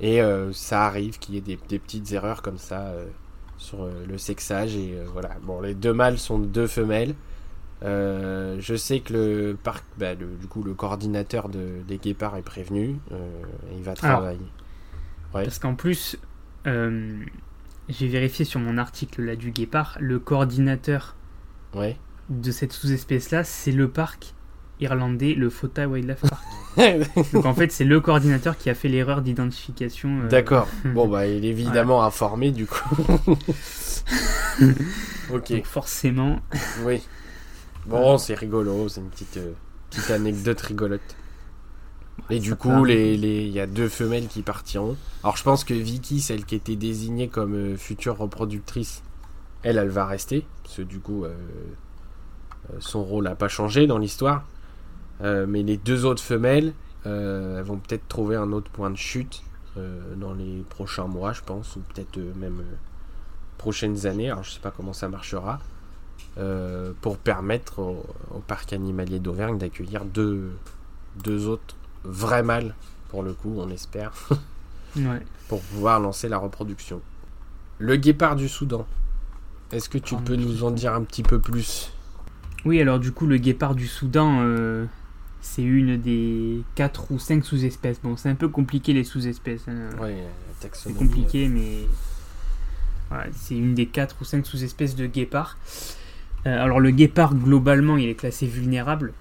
Et 0.00 0.22
euh, 0.22 0.52
ça 0.52 0.86
arrive 0.86 1.18
qu'il 1.18 1.34
y 1.34 1.38
ait 1.38 1.40
des, 1.40 1.78
petites 1.78 2.12
erreurs 2.12 2.40
comme 2.42 2.58
ça 2.58 2.88
euh, 2.88 3.06
sur 3.58 3.82
euh, 3.82 4.04
le 4.08 4.18
sexage. 4.18 4.74
Et 4.74 4.96
voilà. 5.12 5.30
Bon, 5.42 5.60
les 5.60 5.74
deux 5.74 5.92
mâles 5.92 6.18
sont 6.18 6.38
deux 6.38 6.66
femelles. 6.66 7.14
je 7.82 8.74
sais 8.76 9.00
que 9.00 9.12
le 9.12 9.56
parc, 9.62 9.84
bah, 9.98 10.14
du 10.14 10.46
coup, 10.48 10.62
le 10.62 10.74
coordinateur 10.74 11.48
de, 11.48 11.82
des 11.86 11.98
guépards 11.98 12.36
est 12.36 12.42
prévenu. 12.42 12.96
il 13.76 13.82
va 13.82 13.94
travailler. 13.94 14.38
Parce 15.32 15.58
qu'en 15.58 15.74
plus, 15.74 16.16
j'ai 16.64 18.08
vérifié 18.08 18.44
sur 18.44 18.60
mon 18.60 18.78
article 18.78 19.22
là 19.22 19.36
du 19.36 19.50
guépard, 19.50 19.98
le 20.00 20.18
coordinateur 20.18 21.14
de 21.74 22.50
cette 22.52 22.72
sous-espèce 22.72 23.30
là, 23.30 23.44
c'est 23.44 23.72
le 23.72 23.88
parc 23.88 24.34
irlandais, 24.80 25.34
le 25.34 25.50
Fota 25.50 25.86
Wildlife 25.88 26.22
Park. 26.28 26.44
Donc 27.32 27.46
en 27.46 27.54
fait, 27.54 27.72
c'est 27.72 27.84
le 27.84 28.00
coordinateur 28.00 28.56
qui 28.56 28.70
a 28.70 28.74
fait 28.74 28.88
l'erreur 28.88 29.22
d'identification. 29.22 30.20
Euh, 30.22 30.28
D'accord. 30.28 30.68
Bon, 30.84 31.08
bah, 31.08 31.26
il 31.26 31.44
est 31.44 31.48
évidemment 31.48 32.02
informé 32.02 32.50
du 32.50 32.66
coup. 32.66 32.96
ok. 35.32 35.52
Donc 35.52 35.66
forcément. 35.66 36.40
Oui. 36.84 37.02
Bon, 37.86 38.18
c'est 38.18 38.34
rigolo, 38.34 38.88
c'est 38.88 39.00
une 39.00 39.08
petite, 39.08 39.38
euh, 39.38 39.52
petite 39.90 40.10
anecdote 40.10 40.60
rigolote. 40.60 41.16
Et 42.28 42.38
du 42.38 42.54
coup, 42.54 42.86
il 42.86 42.94
les, 42.94 43.16
les, 43.16 43.48
y 43.48 43.60
a 43.60 43.66
deux 43.66 43.88
femelles 43.88 44.28
qui 44.28 44.42
partiront. 44.42 44.96
Alors, 45.24 45.38
je 45.38 45.42
pense 45.42 45.64
que 45.64 45.72
Vicky, 45.72 46.20
celle 46.20 46.44
qui 46.44 46.54
était 46.54 46.76
désignée 46.76 47.28
comme 47.28 47.54
euh, 47.54 47.76
future 47.76 48.18
reproductrice, 48.18 49.02
elle, 49.62 49.78
elle 49.78 49.88
va 49.88 50.04
rester. 50.06 50.46
Parce 50.62 50.76
que 50.76 50.82
du 50.82 51.00
coup, 51.00 51.24
son 52.78 53.02
rôle 53.02 53.24
n'a 53.24 53.34
pas 53.34 53.48
changé 53.48 53.86
dans 53.86 53.98
l'histoire. 53.98 54.44
Euh, 55.22 55.46
mais 55.46 55.62
les 55.62 55.76
deux 55.76 56.04
autres 56.04 56.22
femelles, 56.22 56.72
euh, 57.06 57.58
elles 57.58 57.64
vont 57.64 57.78
peut-être 57.78 58.06
trouver 58.08 58.36
un 58.36 58.52
autre 58.52 58.70
point 58.70 58.90
de 58.90 58.96
chute 58.96 59.42
euh, 59.76 60.14
dans 60.16 60.32
les 60.32 60.64
prochains 60.68 61.06
mois, 61.06 61.32
je 61.32 61.42
pense, 61.42 61.76
ou 61.76 61.80
peut-être 61.80 62.18
même 62.36 62.62
prochaines 63.58 64.06
années. 64.06 64.30
Alors 64.30 64.42
je 64.42 64.52
sais 64.52 64.60
pas 64.60 64.70
comment 64.70 64.92
ça 64.92 65.08
marchera. 65.08 65.60
pour 67.02 67.18
permettre 67.18 67.80
au, 67.80 68.42
parc 68.46 68.72
animalier 68.72 69.18
d'Auvergne 69.18 69.58
d'accueillir 69.58 70.04
deux, 70.04 70.52
deux 71.22 71.46
autres 71.48 71.76
vrais 72.04 72.42
mâles, 72.42 72.74
pour 73.08 73.22
le 73.22 73.34
coup, 73.34 73.54
on 73.58 73.68
espère, 73.70 74.12
pour 75.48 75.60
pouvoir 75.60 76.00
lancer 76.00 76.28
la 76.28 76.38
reproduction. 76.38 77.02
Le 77.78 77.96
guépard 77.96 78.36
du 78.36 78.48
Soudan, 78.48 78.86
est-ce 79.72 79.88
que 79.88 79.98
tu 79.98 80.16
peux 80.16 80.36
nous 80.36 80.64
en 80.64 80.70
dire 80.70 80.94
un 80.94 81.02
petit 81.02 81.22
peu 81.22 81.38
plus? 81.38 81.92
Oui, 82.64 82.80
alors 82.80 82.98
du 82.98 83.12
coup, 83.12 83.26
le 83.26 83.36
guépard 83.36 83.74
du 83.74 83.86
Soudan, 83.86 84.42
c'est 85.40 85.62
une 85.62 85.96
des 85.96 86.62
4 86.74 87.12
ou 87.12 87.18
5 87.18 87.44
sous-espèces. 87.44 88.00
Bon, 88.02 88.16
c'est 88.16 88.28
un 88.28 88.34
peu 88.34 88.48
compliqué 88.48 88.92
les 88.92 89.04
sous-espèces. 89.04 89.66
Hein. 89.68 89.90
c'est 90.72 90.94
compliqué, 90.94 91.48
mais 91.48 91.86
c'est 93.32 93.56
une 93.56 93.74
des 93.74 93.86
4 93.86 94.16
ou 94.20 94.24
5 94.24 94.46
sous-espèces 94.46 94.96
de 94.96 95.06
guépard. 95.06 95.58
Euh, 96.46 96.62
alors 96.62 96.80
le 96.80 96.90
guépard, 96.90 97.34
globalement, 97.34 97.96
il 97.96 98.08
est 98.08 98.14
classé 98.14 98.46
vulnérable 98.46 99.12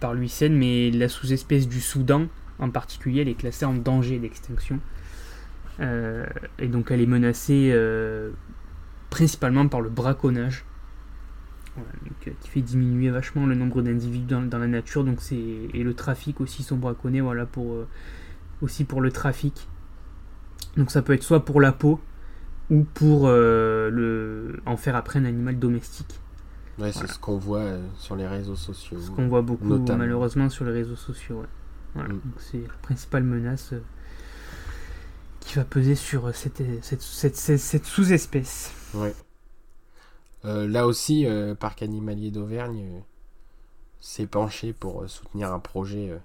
par 0.00 0.14
l'UICN, 0.14 0.52
mais 0.52 0.90
la 0.90 1.08
sous-espèce 1.08 1.68
du 1.68 1.80
Soudan, 1.80 2.26
en 2.58 2.70
particulier, 2.70 3.22
elle 3.22 3.28
est 3.28 3.34
classée 3.34 3.64
en 3.64 3.74
danger 3.74 4.18
d'extinction. 4.18 4.80
Euh, 5.80 6.26
et 6.58 6.66
donc 6.66 6.90
elle 6.90 7.00
est 7.00 7.06
menacée 7.06 7.70
euh, 7.72 8.30
principalement 9.10 9.68
par 9.68 9.80
le 9.80 9.90
braconnage. 9.90 10.64
Euh, 11.78 12.30
qui 12.40 12.48
fait 12.48 12.60
diminuer 12.60 13.10
vachement 13.10 13.46
le 13.46 13.54
nombre 13.54 13.82
d'individus 13.82 14.26
dans, 14.26 14.58
la 14.58 14.66
nature. 14.66 15.04
Donc 15.04 15.20
c'est 15.20 15.36
et 15.36 15.82
le 15.82 15.94
trafic 15.94 16.40
aussi 16.40 16.62
sont 16.62 16.76
braconnés, 16.76 17.20
voilà 17.20 17.46
pour 17.46 17.72
euh, 17.72 17.88
aussi 18.62 18.84
pour 18.84 19.00
le 19.00 19.10
trafic. 19.10 19.68
Donc 20.76 20.90
ça 20.90 21.02
peut 21.02 21.14
être 21.14 21.22
soit 21.22 21.44
pour 21.44 21.60
la 21.60 21.72
peau 21.72 22.00
ou 22.70 22.84
pour 22.84 23.26
euh, 23.26 23.90
le 23.90 24.60
en 24.66 24.76
faire 24.76 24.96
après 24.96 25.18
un 25.18 25.24
animal 25.24 25.58
domestique. 25.58 26.20
Ouais, 26.78 26.92
c'est 26.92 27.08
ce 27.08 27.18
qu'on 27.18 27.38
voit 27.38 27.66
sur 27.96 28.14
les 28.14 28.26
réseaux 28.26 28.54
sociaux. 28.54 28.98
Ce 29.00 29.10
qu'on 29.10 29.26
voit 29.26 29.42
beaucoup 29.42 29.78
malheureusement 29.96 30.48
sur 30.48 30.64
les 30.64 30.72
réseaux 30.72 30.96
sociaux. 30.96 31.44
Mm. 31.94 32.18
c'est 32.36 32.60
la 32.60 32.74
principale 32.82 33.24
menace 33.24 33.72
qui 35.40 35.56
va 35.56 35.64
peser 35.64 35.94
sur 35.94 36.32
cette, 36.34 36.62
cette, 36.82 37.02
cette, 37.02 37.36
cette 37.36 37.84
sous-espèce. 37.86 38.72
Ouais. 38.94 39.14
Euh, 40.44 40.68
là 40.68 40.86
aussi, 40.86 41.26
euh, 41.26 41.54
Parc 41.54 41.82
animalier 41.82 42.30
d'Auvergne 42.30 42.84
euh, 42.84 43.00
s'est 44.00 44.26
penché 44.26 44.72
pour 44.72 45.08
soutenir 45.08 45.52
un 45.52 45.58
projet 45.58 46.18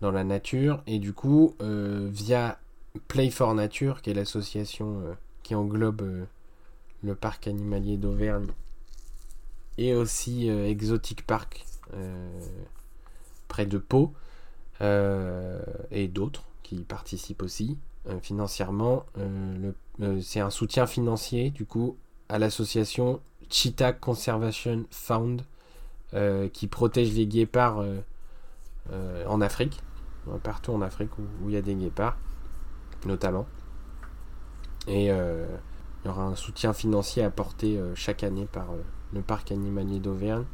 dans 0.00 0.10
la 0.10 0.24
nature. 0.24 0.82
Et 0.86 0.98
du 0.98 1.12
coup, 1.12 1.54
via 1.60 2.58
Play 3.06 3.30
for 3.30 3.54
Nature, 3.54 4.02
qui 4.02 4.10
est 4.10 4.14
l'association 4.14 5.16
qui 5.44 5.54
englobe 5.54 6.26
le 7.04 7.14
Parc 7.14 7.46
animalier 7.46 7.96
d'Auvergne, 7.96 8.48
et 9.78 9.94
aussi 9.94 10.48
Exotic 10.48 11.24
Park 11.24 11.64
près 13.46 13.64
de 13.64 13.78
Pau, 13.78 14.12
et 14.80 16.08
d'autres 16.08 16.42
qui 16.64 16.82
participent 16.82 17.42
aussi 17.42 17.78
financièrement. 18.22 19.06
c'est 20.20 20.40
un 20.40 20.50
soutien 20.50 20.88
financier 20.88 21.50
du 21.50 21.64
coup 21.64 21.96
à 22.32 22.38
l'association 22.38 23.20
Cheetah 23.50 23.92
Conservation 23.92 24.86
Fund 24.90 25.42
euh, 26.14 26.48
qui 26.48 26.66
protège 26.66 27.12
les 27.12 27.26
guépards 27.26 27.80
euh, 27.80 27.98
euh, 28.90 29.26
en 29.26 29.42
Afrique, 29.42 29.82
partout 30.42 30.72
en 30.72 30.80
Afrique 30.80 31.10
où 31.18 31.50
il 31.50 31.54
y 31.54 31.58
a 31.58 31.62
des 31.62 31.74
guépards, 31.74 32.16
notamment. 33.04 33.46
Et 34.88 35.06
il 35.06 36.06
y 36.06 36.08
aura 36.08 36.24
un 36.24 36.34
soutien 36.34 36.72
financier 36.72 37.22
apporté 37.22 37.78
chaque 37.94 38.24
année 38.24 38.48
par 38.50 38.68
le 39.12 39.20
parc 39.20 39.52
animalier 39.52 40.00
d'Auvergne 40.00 40.44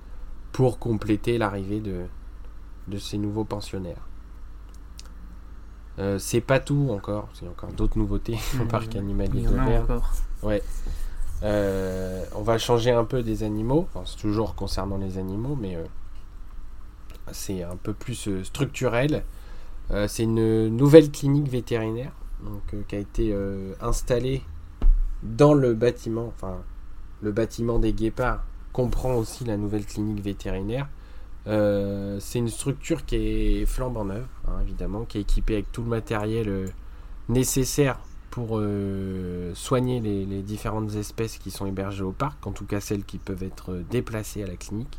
pour 0.53 0.79
compléter 0.79 1.39
l'arrivée 1.39 1.81
de, 1.81 2.05
de 2.89 2.99
ces 2.99 3.17
nouveaux 3.17 3.45
pensionnaires. 3.45 4.07
c'est 6.19 6.43
pas 6.43 6.61
tout 6.61 6.89
encore, 6.91 7.29
c'est 7.33 7.49
encore 7.49 7.73
d'autres 7.73 7.99
nouveautés 7.99 8.39
au 8.61 8.65
parc 8.67 8.97
animalier 8.97 9.43
d'Auvergne. 9.43 9.87
Ouais. 10.43 10.63
Euh, 11.43 12.25
on 12.35 12.43
va 12.43 12.59
changer 12.59 12.91
un 12.91 13.05
peu 13.05 13.23
des 13.23 13.43
animaux. 13.43 13.89
c'est 14.05 14.17
toujours 14.19 14.55
concernant 14.55 14.97
les 14.97 15.19
animaux, 15.19 15.57
mais 15.61 15.77
euh, 15.77 15.85
c'est 17.33 17.63
un 17.63 17.77
peu 17.77 17.93
plus 17.93 18.29
euh, 18.29 18.45
structurel. 18.45 19.25
c'est 20.09 20.25
une 20.25 20.69
nouvelle 20.69 21.11
clinique 21.11 21.49
vétérinaire 21.49 22.13
donc, 22.45 22.87
qui 22.87 22.95
a 22.95 22.99
été 22.99 23.35
installée 23.81 24.43
dans 25.23 25.55
le 25.55 25.73
bâtiment. 25.73 26.27
Enfin, 26.27 26.59
le 27.23 27.33
bâtiment 27.33 27.79
des 27.79 27.95
guépards 27.95 28.45
comprend 28.73 29.15
aussi 29.15 29.45
la 29.45 29.57
nouvelle 29.57 29.87
clinique 29.87 30.23
vétérinaire. 30.23 30.89
c'est 31.47 32.39
une 32.39 32.51
structure 32.51 33.07
qui 33.07 33.17
est 33.17 33.67
flambant 33.67 34.05
neuve, 34.05 34.27
hein, 34.47 34.61
évidemment, 34.63 35.07
qui 35.07 35.19
est 35.19 35.23
équipée 35.23 35.55
avec 35.55 35.73
tout 35.73 35.83
le 35.83 35.89
matériel 35.89 36.71
nécessaire 37.31 37.99
pour 38.39 38.59
euh, 38.61 39.53
soigner 39.55 39.99
les, 39.99 40.43
différentes 40.43 40.95
espèces 40.95 41.39
qui 41.39 41.51
sont 41.51 41.67
hébergées 41.67 42.05
au 42.05 42.13
parc, 42.13 42.47
en 42.47 42.53
tout 42.53 42.65
cas 42.65 42.79
celles 42.79 43.05
qui 43.05 43.19
peuvent 43.19 43.43
être 43.43 43.83
déplacées 43.91 44.45
à 44.45 44.47
la 44.47 44.57
clinique. 44.57 44.99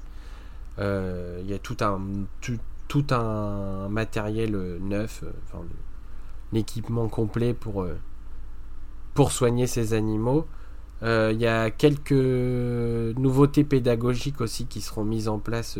Il 0.77 1.45
y 1.45 1.53
a 1.53 1.59
tout 1.59 1.77
un, 1.81 1.99
tout, 2.41 3.07
un 3.11 3.89
matériel 3.89 4.51
neuf, 4.81 5.23
enfin, 5.45 5.63
l'équipement 6.53 7.07
complet 7.09 7.53
pour, 7.53 7.85
pour 9.13 9.31
soigner 9.31 9.67
ces 9.67 9.93
animaux. 9.93 10.45
Il 11.01 11.37
y 11.37 11.47
a 11.47 11.69
quelques 11.69 12.11
nouveautés 12.11 13.65
pédagogiques 13.65 14.39
aussi 14.39 14.65
qui 14.65 14.79
seront 14.79 15.03
mises 15.03 15.27
en 15.27 15.39
place 15.39 15.77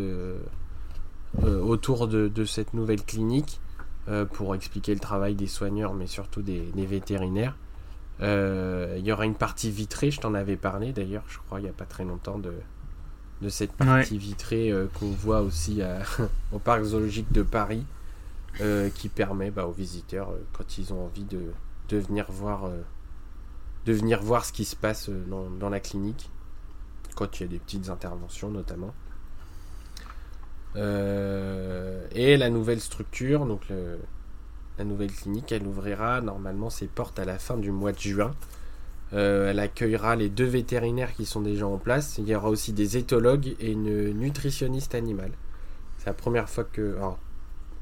autour 1.44 2.08
de, 2.08 2.46
cette 2.46 2.74
nouvelle 2.74 3.04
clinique. 3.04 3.62
Euh, 4.10 4.26
pour 4.26 4.56
expliquer 4.56 4.96
le 4.96 5.00
travail 5.00 5.36
des 5.36 5.46
soigneurs, 5.46 5.94
mais 5.94 6.08
surtout 6.08 6.42
des, 6.42 6.72
vétérinaires. 6.76 7.56
Euh, 8.22 8.96
il 8.98 9.06
y 9.06 9.12
aura 9.12 9.26
une 9.26 9.36
partie 9.36 9.70
vitrée, 9.70 10.10
je 10.10 10.20
t'en 10.20 10.34
avais 10.34 10.56
parlé 10.56 10.94
d'ailleurs, 10.94 11.24
je 11.28 11.38
crois, 11.38 11.60
il 11.60 11.64
n'y 11.64 11.70
a 11.70 11.74
pas 11.74 11.86
très 11.86 12.06
longtemps, 12.06 12.40
de, 12.40 12.54
de 13.42 13.50
cette 13.50 13.72
partie 13.74 14.18
vitrée 14.18 14.72
euh, 14.72 14.88
qu'on 14.96 15.12
voit 15.12 15.42
aussi 15.42 15.82
au 16.52 16.58
parc 16.58 16.84
zoologique 16.84 17.32
de 17.32 17.44
Paris, 17.44 17.86
qui 18.96 19.10
permet 19.10 19.52
bah, 19.52 19.68
aux 19.68 19.72
visiteurs, 19.72 20.34
quand 20.54 20.80
ils 20.80 20.92
ont 20.92 21.06
envie 21.06 21.24
de, 21.24 21.44
de 21.90 21.98
venir 21.98 22.26
voir, 22.30 22.68
de 23.86 23.94
venir 23.94 24.24
voir 24.24 24.44
ce 24.44 24.52
qui 24.52 24.66
se 24.66 24.76
passe 24.76 25.10
dans, 25.10 25.52
dans, 25.52 25.70
la 25.70 25.80
clinique, 25.80 26.32
quand 27.16 27.40
il 27.40 27.44
y 27.44 27.46
a 27.46 27.50
des 27.50 27.60
petites 27.60 27.90
interventions 27.90 28.50
notamment. 28.50 28.94
Euh, 30.76 32.06
et 32.14 32.38
la 32.38 32.50
nouvelle 32.50 32.80
structure, 32.80 33.46
donc 33.46 33.62
la 34.78 34.84
nouvelle 34.84 35.12
clinique, 35.12 35.52
elle 35.52 35.66
ouvrira 35.66 36.22
normalement 36.22 36.70
ses 36.70 36.88
portes 36.88 37.20
à 37.20 37.26
la 37.26 37.40
fin 37.40 37.58
du 37.58 37.72
mois 37.72 37.92
de 37.92 38.00
juin. 38.00 38.34
Euh, 39.12 39.50
elle 39.50 39.60
accueillera 39.60 40.16
les 40.16 40.30
deux 40.30 40.46
vétérinaires 40.46 41.14
qui 41.14 41.26
sont 41.26 41.42
déjà 41.42 41.68
en 41.68 41.78
place. 41.78 42.18
Il 42.20 42.28
y 42.28 42.36
aura 42.36 42.50
aussi 42.50 42.74
des 42.74 42.98
éthologues 42.98 43.56
et 43.60 43.72
une 43.72 44.12
nutritionniste 44.12 44.94
animale. 44.94 45.32
C'est 45.98 46.08
la 46.08 46.14
première 46.14 46.50
fois 46.50 46.64
que. 46.64 46.96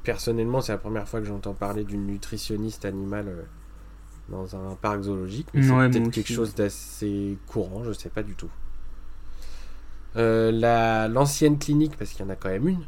personnellement, 0.03 0.61
c'est 0.61 0.71
la 0.71 0.77
première 0.77 1.07
fois 1.07 1.19
que 1.19 1.25
j'entends 1.25 1.53
parler 1.53 1.83
d'une 1.83 2.07
nutritionniste 2.07 2.85
animale 2.85 3.27
euh, 3.27 3.43
dans 4.29 4.55
un 4.55 4.75
parc 4.75 5.01
zoologique. 5.01 5.47
Mais 5.53 5.63
c'est 5.63 5.73
peut-être 5.73 6.11
quelque 6.11 6.33
chose 6.33 6.55
d'assez 6.55 7.37
courant, 7.47 7.83
je 7.83 7.91
sais 7.91 8.09
pas 8.09 8.23
du 8.23 8.35
tout. 8.35 8.49
Euh, 10.15 11.07
l'ancienne 11.09 11.59
clinique, 11.59 11.97
parce 11.97 12.11
qu'il 12.11 12.25
y 12.25 12.27
en 12.27 12.31
a 12.31 12.35
quand 12.35 12.49
même 12.49 12.67
une, 12.67 12.85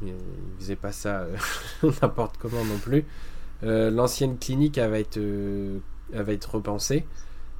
mais 0.00 0.10
ils 0.10 0.60
faisaient 0.60 0.76
pas 0.76 0.92
ça 0.92 1.20
euh, 1.20 1.36
n'importe 2.02 2.38
comment 2.38 2.64
non 2.64 2.78
plus. 2.78 3.04
Euh, 3.62 3.90
l'ancienne 3.90 4.38
clinique 4.38 4.78
va 4.78 4.98
être, 4.98 5.20
va 6.12 6.32
être 6.32 6.54
repensée 6.54 7.06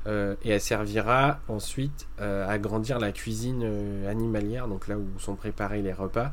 et 0.08 0.50
elle 0.50 0.60
servira 0.60 1.40
ensuite 1.48 2.06
à 2.18 2.48
agrandir 2.48 3.00
la 3.00 3.10
cuisine 3.10 3.64
animalière, 4.06 4.68
donc 4.68 4.86
là 4.86 4.96
où 4.96 5.04
sont 5.18 5.34
préparés 5.34 5.82
les 5.82 5.92
repas. 5.92 6.32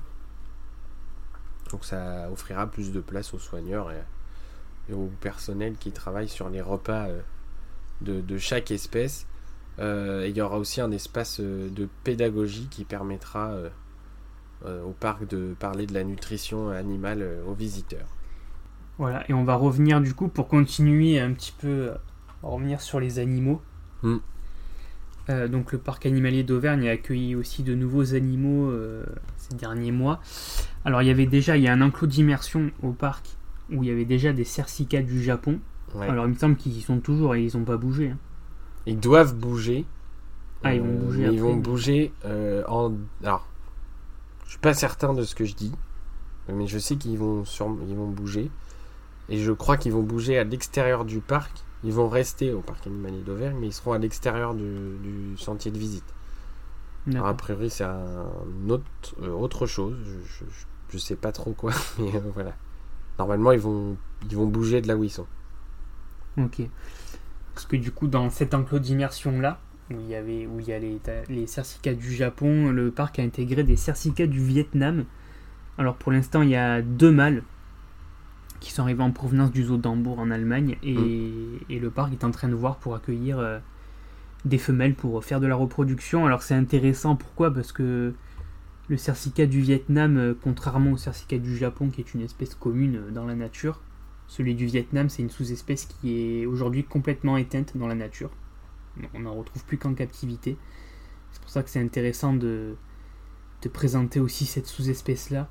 Donc 1.71 1.83
ça 1.83 2.29
offrira 2.31 2.67
plus 2.67 2.91
de 2.91 2.99
place 2.99 3.33
aux 3.33 3.39
soigneurs 3.39 3.91
et, 3.91 4.93
au 4.93 5.09
personnel 5.21 5.73
qui 5.79 5.91
travaille 5.91 6.29
sur 6.29 6.49
les 6.49 6.61
repas 6.61 7.07
de 8.01 8.37
chaque 8.37 8.69
espèce. 8.69 9.25
Euh, 9.79 10.25
il 10.29 10.37
y 10.37 10.41
aura 10.41 10.57
aussi 10.57 10.81
un 10.81 10.91
espace 10.91 11.39
euh, 11.39 11.69
de 11.69 11.87
pédagogie 12.03 12.67
qui 12.69 12.85
permettra 12.85 13.53
euh, 14.65 14.83
au 14.83 14.91
parc 14.91 15.27
de 15.27 15.55
parler 15.59 15.87
de 15.87 15.93
la 15.93 16.03
nutrition 16.03 16.69
animale 16.69 17.27
aux 17.47 17.53
visiteurs. 17.53 18.07
Voilà, 18.97 19.29
et 19.29 19.33
on 19.33 19.43
va 19.43 19.55
revenir 19.55 19.99
du 19.99 20.13
coup 20.13 20.27
pour 20.27 20.47
continuer 20.47 21.19
un 21.19 21.33
petit 21.33 21.53
peu, 21.57 21.91
revenir 22.43 22.79
sur 22.81 22.99
les 22.99 23.19
animaux. 23.19 23.61
Hmm. 24.03 24.17
donc 25.49 25.71
le 25.71 25.77
parc 25.77 26.05
animalier 26.05 26.43
d'Auvergne 26.43 26.89
a 26.89 26.91
accueilli 26.91 27.35
aussi 27.35 27.63
de 27.63 27.73
nouveaux 27.73 28.15
animaux 28.15 28.71
ces 29.37 29.55
derniers 29.55 29.91
mois. 29.91 30.21
Alors 30.85 31.01
il 31.01 31.07
y 31.07 31.11
avait 31.11 31.25
déjà, 31.25 31.57
il 31.57 31.63
y 31.63 31.67
a 31.67 31.73
un 31.73 31.81
enclos 31.81 32.07
d'immersion 32.07 32.71
au 32.81 32.91
parc 32.91 33.25
où 33.71 33.83
il 33.83 33.89
y 33.89 33.91
avait 33.91 34.05
déjà 34.05 34.31
des 34.31 34.43
cercicats 34.43 35.01
du 35.01 35.21
Japon. 35.21 35.59
Alors 35.99 36.25
il 36.25 36.33
me 36.33 36.37
semble 36.37 36.55
qu'ils 36.55 36.77
y 36.77 36.81
sont 36.81 36.99
toujours 36.99 37.35
et 37.35 37.43
ils 37.43 37.57
n'ont 37.57 37.65
pas 37.65 37.77
bougé. 37.77 38.11
Hein. 38.11 38.17
Ils 38.85 38.99
doivent 38.99 39.35
bouger. 39.35 39.85
Ah, 40.63 40.73
ils 40.73 40.81
vont 40.81 40.87
euh, 40.87 40.97
bouger. 40.97 41.27
ils 41.31 41.41
vont 41.41 41.55
bouger 41.55 42.13
euh, 42.25 42.63
en. 42.67 42.93
Alors, 43.23 43.47
je 44.45 44.51
suis 44.51 44.59
pas 44.59 44.73
certain 44.73 45.13
de 45.13 45.23
ce 45.23 45.35
que 45.35 45.45
je 45.45 45.55
dis, 45.55 45.73
mais 46.47 46.67
je 46.67 46.77
sais 46.77 46.95
qu'ils 46.95 47.17
vont, 47.17 47.45
sur... 47.45 47.75
ils 47.87 47.95
vont 47.95 48.07
bouger. 48.07 48.49
Et 49.29 49.39
je 49.39 49.51
crois 49.51 49.77
qu'ils 49.77 49.93
vont 49.93 50.03
bouger 50.03 50.37
à 50.37 50.43
l'extérieur 50.43 51.05
du 51.05 51.19
parc. 51.19 51.63
Ils 51.83 51.93
vont 51.93 52.07
rester 52.07 52.53
au 52.53 52.61
parc 52.61 52.87
animalier 52.87 53.21
d'Auvergne, 53.21 53.57
mais 53.59 53.67
ils 53.67 53.73
seront 53.73 53.93
à 53.93 53.97
l'extérieur 53.97 54.53
du... 54.53 55.35
sentier 55.37 55.71
de 55.71 55.77
visite. 55.77 56.05
Alors, 57.11 57.27
a 57.27 57.33
priori, 57.33 57.69
c'est 57.69 57.83
un 57.83 58.29
autre, 58.69 58.85
euh, 59.21 59.31
autre 59.31 59.65
chose. 59.65 59.97
Je, 60.25 60.45
je, 60.89 60.97
sais 60.97 61.17
pas 61.17 61.33
trop 61.33 61.51
quoi, 61.51 61.73
mais 61.99 62.11
voilà. 62.33 62.53
Normalement, 63.19 63.51
ils 63.51 63.59
vont, 63.59 63.97
ils 64.29 64.37
vont 64.37 64.47
bouger 64.47 64.81
de 64.81 64.87
là 64.87 64.95
où 64.95 65.03
ils 65.03 65.09
sont. 65.09 65.27
Ok. 66.37 66.61
Parce 67.53 67.65
que 67.65 67.75
du 67.75 67.91
coup, 67.91 68.07
dans 68.07 68.29
cet 68.29 68.53
enclos 68.53 68.79
d'immersion-là, 68.79 69.59
où 69.91 69.95
il 69.99 70.09
y, 70.09 70.15
avait, 70.15 70.47
où 70.47 70.59
il 70.59 70.67
y 70.67 70.73
a 70.73 70.79
les, 70.79 70.99
les 71.29 71.45
cercicats 71.45 71.93
du 71.93 72.13
Japon, 72.13 72.71
le 72.71 72.89
parc 72.89 73.19
a 73.19 73.21
intégré 73.21 73.63
des 73.63 73.75
cercicats 73.75 74.27
du 74.27 74.39
Vietnam. 74.39 75.05
Alors 75.77 75.95
pour 75.95 76.11
l'instant, 76.11 76.41
il 76.41 76.49
y 76.49 76.55
a 76.55 76.81
deux 76.81 77.11
mâles 77.11 77.43
qui 78.63 78.71
sont 78.71 78.83
arrivés 78.83 79.03
en 79.03 79.11
provenance 79.11 79.51
du 79.51 79.63
zoo 79.63 79.77
d'Hambourg 79.77 80.19
en 80.19 80.31
Allemagne 80.31 80.77
et, 80.83 80.93
mm. 80.93 81.59
et, 81.69 81.79
le 81.79 81.89
parc 81.89 82.13
est 82.13 82.23
en 82.23 82.31
train 82.31 82.47
de 82.47 82.55
voir 82.55 82.77
pour 82.77 82.95
accueillir 82.95 83.37
euh, 83.37 83.59
des 84.45 84.57
femelles 84.57 84.95
pour 84.95 85.23
faire 85.23 85.41
de 85.41 85.47
la 85.47 85.55
reproduction. 85.55 86.25
Alors 86.25 86.43
c'est 86.43 86.55
intéressant, 86.55 87.17
pourquoi? 87.17 87.53
Parce 87.53 87.73
que 87.73 88.13
le 88.87 88.97
cercicat 88.97 89.47
du 89.47 89.59
Vietnam, 89.59 90.17
euh, 90.17 90.33
contrairement 90.41 90.91
au 90.91 90.97
cercicat 90.97 91.37
du 91.37 91.57
Japon 91.57 91.89
qui 91.89 92.01
est 92.01 92.13
une 92.13 92.21
espèce 92.21 92.55
commune 92.55 92.95
euh, 92.95 93.11
dans 93.11 93.25
la 93.25 93.35
nature, 93.35 93.81
celui 94.33 94.55
du 94.55 94.65
Vietnam, 94.65 95.09
c'est 95.09 95.21
une 95.21 95.29
sous-espèce 95.29 95.85
qui 95.85 96.19
est 96.19 96.47
aujourd'hui 96.47 96.83
complètement 96.83 97.37
éteinte 97.37 97.77
dans 97.77 97.85
la 97.85 97.93
nature. 97.93 98.31
On 99.13 99.19
n'en 99.19 99.35
retrouve 99.35 99.63
plus 99.63 99.77
qu'en 99.77 99.93
captivité. 99.93 100.57
C'est 101.31 101.39
pour 101.39 101.51
ça 101.51 101.61
que 101.61 101.69
c'est 101.69 101.79
intéressant 101.79 102.33
de, 102.33 102.75
présenter 103.71 104.19
aussi 104.19 104.47
cette 104.47 104.65
sous-espèce-là, 104.65 105.47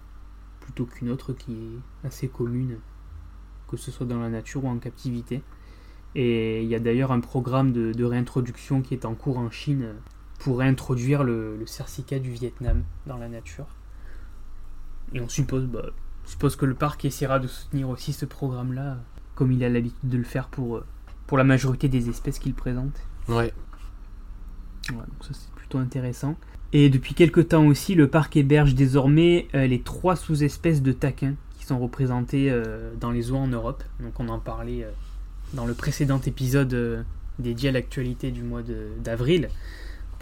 plutôt 0.58 0.84
qu'une 0.84 1.10
autre 1.10 1.32
qui 1.32 1.52
est 1.52 2.08
assez 2.08 2.26
commune, 2.26 2.78
que 3.68 3.76
ce 3.76 3.92
soit 3.92 4.04
dans 4.04 4.18
la 4.18 4.28
nature 4.28 4.64
ou 4.64 4.68
en 4.68 4.78
captivité. 4.78 5.42
Et 6.16 6.64
il 6.64 6.68
y 6.68 6.74
a 6.74 6.80
d'ailleurs 6.80 7.12
un 7.12 7.20
programme 7.20 7.72
de, 7.72 8.04
réintroduction 8.04 8.82
qui 8.82 8.94
est 8.94 9.04
en 9.04 9.14
cours 9.14 9.38
en 9.38 9.52
Chine 9.52 9.94
pour 10.40 10.58
réintroduire 10.58 11.22
le, 11.22 11.64
cercicat 11.66 12.18
du 12.18 12.32
Vietnam 12.32 12.82
dans 13.06 13.16
la 13.16 13.28
nature. 13.28 13.68
Et 15.14 15.20
on 15.20 15.28
suppose, 15.28 15.66
bah, 15.66 15.90
je 16.24 16.30
suppose 16.30 16.56
que 16.56 16.66
le 16.66 16.74
parc 16.74 17.04
essaiera 17.04 17.38
de 17.38 17.46
soutenir 17.46 17.88
aussi 17.88 18.12
ce 18.12 18.24
programme-là, 18.24 18.98
comme 19.34 19.52
il 19.52 19.64
a 19.64 19.68
l'habitude 19.68 20.08
de 20.08 20.16
le 20.16 20.24
faire 20.24 20.48
pour, 20.48 20.76
euh, 20.76 20.84
pour 21.26 21.38
la 21.38 21.44
majorité 21.44 21.88
des 21.88 22.08
espèces 22.08 22.38
qu'il 22.38 22.54
présente. 22.54 22.94
Ouais. 23.28 23.52
donc 24.88 24.98
ça 25.20 25.30
c'est 25.32 25.50
plutôt 25.54 25.78
intéressant. 25.78 26.36
Et 26.72 26.88
depuis 26.88 27.14
quelques 27.14 27.48
temps 27.48 27.66
aussi, 27.66 27.94
le 27.94 28.08
parc 28.08 28.36
héberge 28.36 28.74
désormais 28.74 29.48
euh, 29.54 29.66
les 29.66 29.82
trois 29.82 30.16
sous-espèces 30.16 30.82
de 30.82 30.92
taquins 30.92 31.34
qui 31.58 31.66
sont 31.66 31.78
représentées 31.78 32.50
euh, 32.50 32.92
dans 32.98 33.10
les 33.10 33.22
zoos 33.22 33.36
en 33.36 33.48
Europe. 33.48 33.84
Donc 34.00 34.18
on 34.18 34.28
en 34.28 34.38
parlait 34.38 34.86
dans 35.52 35.66
le 35.66 35.74
précédent 35.74 36.20
épisode 36.24 37.04
dédié 37.38 37.68
à 37.68 37.72
l'actualité 37.72 38.30
du 38.30 38.42
mois 38.42 38.62
d'avril 39.04 39.48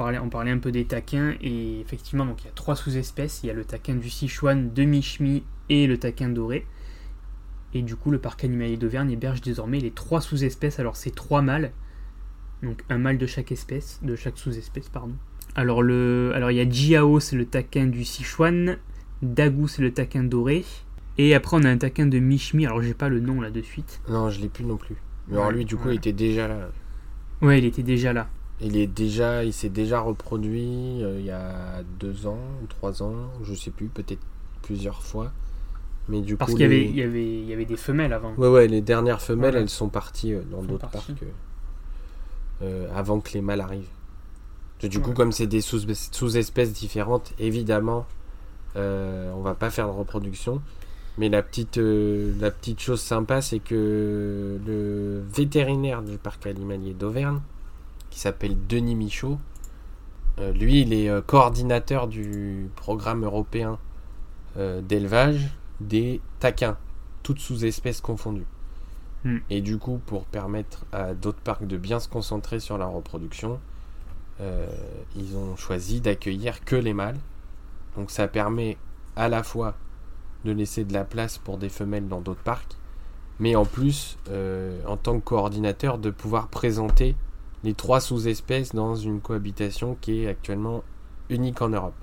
on 0.00 0.28
parlait 0.28 0.50
un 0.50 0.58
peu 0.58 0.72
des 0.72 0.84
taquins 0.84 1.34
et 1.40 1.80
effectivement 1.80 2.24
donc 2.24 2.42
il 2.42 2.46
y 2.46 2.48
a 2.48 2.52
trois 2.52 2.76
sous-espèces. 2.76 3.42
Il 3.42 3.46
y 3.46 3.50
a 3.50 3.54
le 3.54 3.64
taquin 3.64 3.94
du 3.94 4.08
Sichuan, 4.08 4.72
de 4.72 4.84
Michmi 4.84 5.42
et 5.68 5.86
le 5.86 5.98
taquin 5.98 6.28
doré. 6.28 6.66
Et 7.74 7.82
du 7.82 7.96
coup 7.96 8.10
le 8.10 8.18
parc 8.18 8.44
animalier 8.44 8.76
d'Auvergne 8.76 9.10
héberge 9.10 9.40
désormais 9.40 9.78
les 9.78 9.90
trois 9.90 10.20
sous-espèces. 10.20 10.80
Alors 10.80 10.96
c'est 10.96 11.14
trois 11.14 11.42
mâles, 11.42 11.72
donc 12.62 12.82
un 12.88 12.98
mâle 12.98 13.18
de 13.18 13.26
chaque 13.26 13.52
espèce, 13.52 14.00
de 14.02 14.16
chaque 14.16 14.38
sous-espèce 14.38 14.88
pardon. 14.88 15.14
Alors 15.54 15.82
le, 15.82 16.32
alors 16.34 16.50
il 16.50 16.56
y 16.56 16.60
a 16.60 16.68
Jiao 16.68 17.20
c'est 17.20 17.36
le 17.36 17.44
taquin 17.44 17.86
du 17.86 18.04
Sichuan, 18.04 18.78
Dagu 19.22 19.68
c'est 19.68 19.82
le 19.82 19.92
taquin 19.92 20.24
doré. 20.24 20.64
Et 21.18 21.34
après 21.34 21.56
on 21.56 21.64
a 21.64 21.70
un 21.70 21.76
taquin 21.76 22.06
de 22.06 22.18
Michmi, 22.18 22.64
alors 22.64 22.80
j'ai 22.80 22.94
pas 22.94 23.08
le 23.08 23.20
nom 23.20 23.40
là 23.40 23.50
de 23.50 23.60
suite. 23.60 24.00
Non 24.08 24.30
je 24.30 24.40
l'ai 24.40 24.48
plus 24.48 24.64
non 24.64 24.76
plus. 24.76 24.96
Mais 25.28 25.36
alors 25.36 25.52
lui 25.52 25.64
du 25.64 25.76
coup 25.76 25.90
il 25.90 25.96
était 25.96 26.12
déjà 26.12 26.48
là. 26.48 26.70
Ouais 27.42 27.58
il 27.58 27.64
était 27.64 27.82
déjà 27.82 28.12
là. 28.12 28.28
Il 28.62 28.76
est 28.76 28.86
déjà, 28.86 29.42
il 29.44 29.52
s'est 29.52 29.70
déjà 29.70 30.00
reproduit 30.00 31.02
euh, 31.02 31.18
il 31.18 31.24
y 31.24 31.30
a 31.30 31.82
deux 31.98 32.26
ans, 32.26 32.38
trois 32.68 33.02
ans, 33.02 33.14
je 33.42 33.54
sais 33.54 33.70
plus, 33.70 33.86
peut-être 33.86 34.20
plusieurs 34.62 35.02
fois. 35.02 35.32
Mais 36.08 36.20
du 36.20 36.36
Parce 36.36 36.52
qu'il 36.52 36.60
y, 36.60 36.64
avait, 36.64 36.84
y, 36.84 37.02
avait, 37.02 37.24
il 37.24 37.44
y 37.44 37.52
avait 37.52 37.64
des 37.64 37.76
femelles 37.76 38.12
avant. 38.12 38.34
Ouais, 38.34 38.48
ouais, 38.48 38.66
les 38.66 38.80
dernières 38.80 39.22
femelles, 39.22 39.56
elles 39.56 39.70
sont 39.70 39.88
parties 39.88 40.34
euh, 40.34 40.42
dans 40.50 40.62
d'autres 40.62 40.88
parcs 40.88 41.10
euh, 42.62 42.88
avant 42.94 43.20
que 43.20 43.32
les 43.32 43.40
mâles 43.40 43.60
arrivent. 43.60 43.88
Du 44.82 45.00
coup, 45.00 45.12
comme 45.12 45.30
c'est 45.30 45.46
des 45.46 45.60
sous-espèces 45.60 46.72
différentes, 46.72 47.34
évidemment, 47.38 48.06
on 48.74 49.40
va 49.42 49.54
pas 49.54 49.68
faire 49.68 49.86
de 49.86 49.92
reproduction. 49.92 50.62
Mais 51.18 51.28
la 51.28 51.42
petite, 51.42 51.76
la 51.76 52.50
petite 52.50 52.80
chose 52.80 53.00
sympa, 53.00 53.42
c'est 53.42 53.58
que 53.58 54.58
le 54.66 55.22
vétérinaire 55.34 56.00
du 56.02 56.16
parc 56.16 56.46
animalier 56.46 56.94
d'Auvergne, 56.94 57.40
qui 58.10 58.20
s'appelle 58.20 58.56
Denis 58.66 58.94
Michaud. 58.94 59.38
Euh, 60.38 60.52
lui, 60.52 60.82
il 60.82 60.92
est 60.92 61.08
euh, 61.08 61.20
coordinateur 61.20 62.08
du 62.08 62.70
programme 62.76 63.24
européen 63.24 63.78
d'élevage 64.56 65.48
des 65.78 66.20
taquins, 66.40 66.76
toutes 67.22 67.38
sous-espèces 67.38 68.00
confondues. 68.00 68.46
Hmm. 69.24 69.38
Et 69.48 69.60
du 69.60 69.78
coup, 69.78 70.00
pour 70.06 70.24
permettre 70.24 70.84
à 70.90 71.14
d'autres 71.14 71.38
parcs 71.38 71.68
de 71.68 71.76
bien 71.76 72.00
se 72.00 72.08
concentrer 72.08 72.58
sur 72.58 72.76
la 72.76 72.86
reproduction, 72.86 73.60
ils 75.14 75.36
ont 75.36 75.54
choisi 75.54 76.00
d'accueillir 76.00 76.64
que 76.64 76.74
les 76.74 76.94
mâles. 76.94 77.18
Donc 77.96 78.10
ça 78.10 78.26
permet 78.26 78.76
à 79.14 79.28
la 79.28 79.44
fois 79.44 79.76
de 80.44 80.52
laisser 80.52 80.84
de 80.84 80.92
la 80.92 81.04
place 81.04 81.38
pour 81.38 81.58
des 81.58 81.68
femelles 81.68 82.08
dans 82.08 82.20
d'autres 82.20 82.42
parcs, 82.42 82.76
mais 83.38 83.56
en 83.56 83.64
plus, 83.64 84.18
euh, 84.28 84.80
en 84.86 84.96
tant 84.96 85.18
que 85.18 85.24
coordinateur, 85.24 85.98
de 85.98 86.10
pouvoir 86.10 86.48
présenter 86.48 87.16
les 87.64 87.74
trois 87.74 88.00
sous-espèces 88.00 88.74
dans 88.74 88.94
une 88.94 89.20
cohabitation 89.20 89.96
qui 90.00 90.22
est 90.22 90.28
actuellement 90.28 90.82
unique 91.28 91.60
en 91.62 91.68
Europe. 91.68 91.94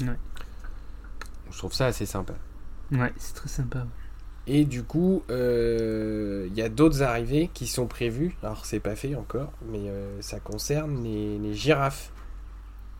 Ouais. 0.00 0.18
Je 1.50 1.58
trouve 1.58 1.72
ça 1.72 1.86
assez 1.86 2.06
sympa. 2.06 2.34
Ouais, 2.90 3.12
c'est 3.16 3.34
très 3.34 3.48
sympa. 3.48 3.86
Et 4.46 4.64
du 4.64 4.82
coup, 4.82 5.22
euh, 5.30 6.48
il 6.50 6.56
y 6.56 6.62
a 6.62 6.68
d'autres 6.68 7.02
arrivées 7.02 7.48
qui 7.54 7.66
sont 7.66 7.86
prévues. 7.86 8.34
Alors, 8.42 8.66
c'est 8.66 8.80
pas 8.80 8.96
fait 8.96 9.14
encore, 9.14 9.52
mais 9.70 9.88
euh, 9.88 10.20
ça 10.20 10.40
concerne 10.40 11.02
les, 11.04 11.38
les, 11.38 11.54
girafes. 11.54 12.12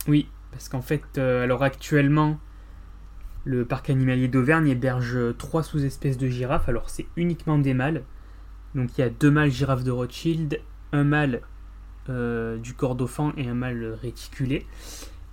Oui, 0.07 0.29
parce 0.53 0.69
qu'en 0.69 0.83
fait, 0.83 1.19
alors 1.19 1.65
actuellement, 1.65 2.39
le 3.45 3.65
parc 3.65 3.91
animalier 3.91 4.29
d'Auvergne 4.29 4.69
héberge 4.69 5.19
trois 5.37 5.63
sous-espèces 5.63 6.19
de 6.19 6.29
girafes. 6.29 6.69
Alors 6.69 6.91
c'est 6.91 7.07
uniquement 7.17 7.59
des 7.59 7.75
mâles. 7.75 8.03
Donc 8.75 8.97
il 8.97 9.01
y 9.01 9.05
a 9.05 9.11
deux 9.11 9.31
mâles 9.31 9.51
girafes 9.51 9.85
de 9.85 9.91
Rothschild, 9.91 10.61
un 10.93 11.05
mâle 11.05 11.43
euh, 12.09 12.57
du 12.59 12.75
Cordofan 12.75 13.33
et 13.37 13.49
un 13.49 13.55
mâle 13.55 13.99
réticulé. 14.01 14.67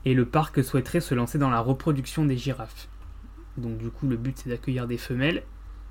Et 0.05 0.13
le 0.13 0.25
parc 0.25 0.63
souhaiterait 0.63 1.01
se 1.01 1.13
lancer 1.13 1.37
dans 1.37 1.49
la 1.49 1.59
reproduction 1.59 2.25
des 2.25 2.37
girafes. 2.37 2.87
Donc 3.57 3.77
du 3.77 3.89
coup 3.89 4.07
le 4.07 4.17
but 4.17 4.37
c'est 4.37 4.49
d'accueillir 4.49 4.87
des 4.87 4.97
femelles. 4.97 5.43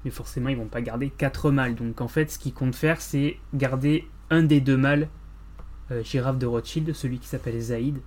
Mais 0.05 0.11
forcément 0.11 0.49
ils 0.49 0.57
vont 0.57 0.67
pas 0.67 0.81
garder 0.81 1.11
quatre 1.11 1.51
mâles. 1.51 1.75
Donc 1.75 2.01
en 2.01 2.09
fait 2.09 2.31
ce 2.31 2.39
qu'ils 2.39 2.55
comptent 2.55 2.77
faire 2.77 3.01
c'est 3.01 3.39
garder 3.55 4.09
un 4.31 4.43
des 4.43 4.61
deux 4.61 4.77
mâles 4.77 5.09
euh, 5.91 6.03
girafes 6.03 6.39
de 6.39 6.47
Rothschild, 6.47 6.93
celui 6.93 7.19
qui 7.19 7.29
s'appelle 7.29 7.59
Zaïd, 7.59 7.99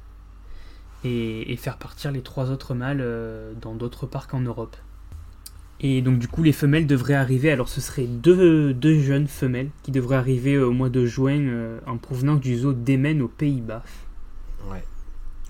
et, 1.04 1.56
faire 1.58 1.78
partir 1.78 2.12
les 2.12 2.22
trois 2.22 2.52
autres 2.52 2.76
mâles 2.76 3.02
euh, 3.02 3.54
dans 3.60 3.74
d'autres 3.74 4.06
parcs 4.06 4.34
en 4.34 4.40
Europe. 4.42 4.78
Et 5.82 6.02
donc 6.02 6.20
du 6.20 6.28
coup 6.28 6.44
les 6.44 6.52
femelles 6.52 6.88
devraient 6.88 7.16
arriver, 7.16 7.52
alors 7.52 7.68
ce 7.68 7.82
seraient 7.82 8.06
deux, 8.06 8.74
deux 8.74 9.00
jeunes 9.00 9.28
femelles 9.28 9.70
qui 9.84 9.92
devraient 9.92 10.16
arriver 10.16 10.58
au 10.58 10.72
mois 10.72 10.90
de 10.90 11.06
juin 11.06 11.40
euh, 11.40 11.80
en 11.88 11.98
provenance 11.98 12.40
du 12.40 12.56
zoo 12.56 12.74
d'Emen 12.74 13.22
aux 13.22 13.28
Pays-Bas. 13.28 13.84
Ouais. 14.70 14.84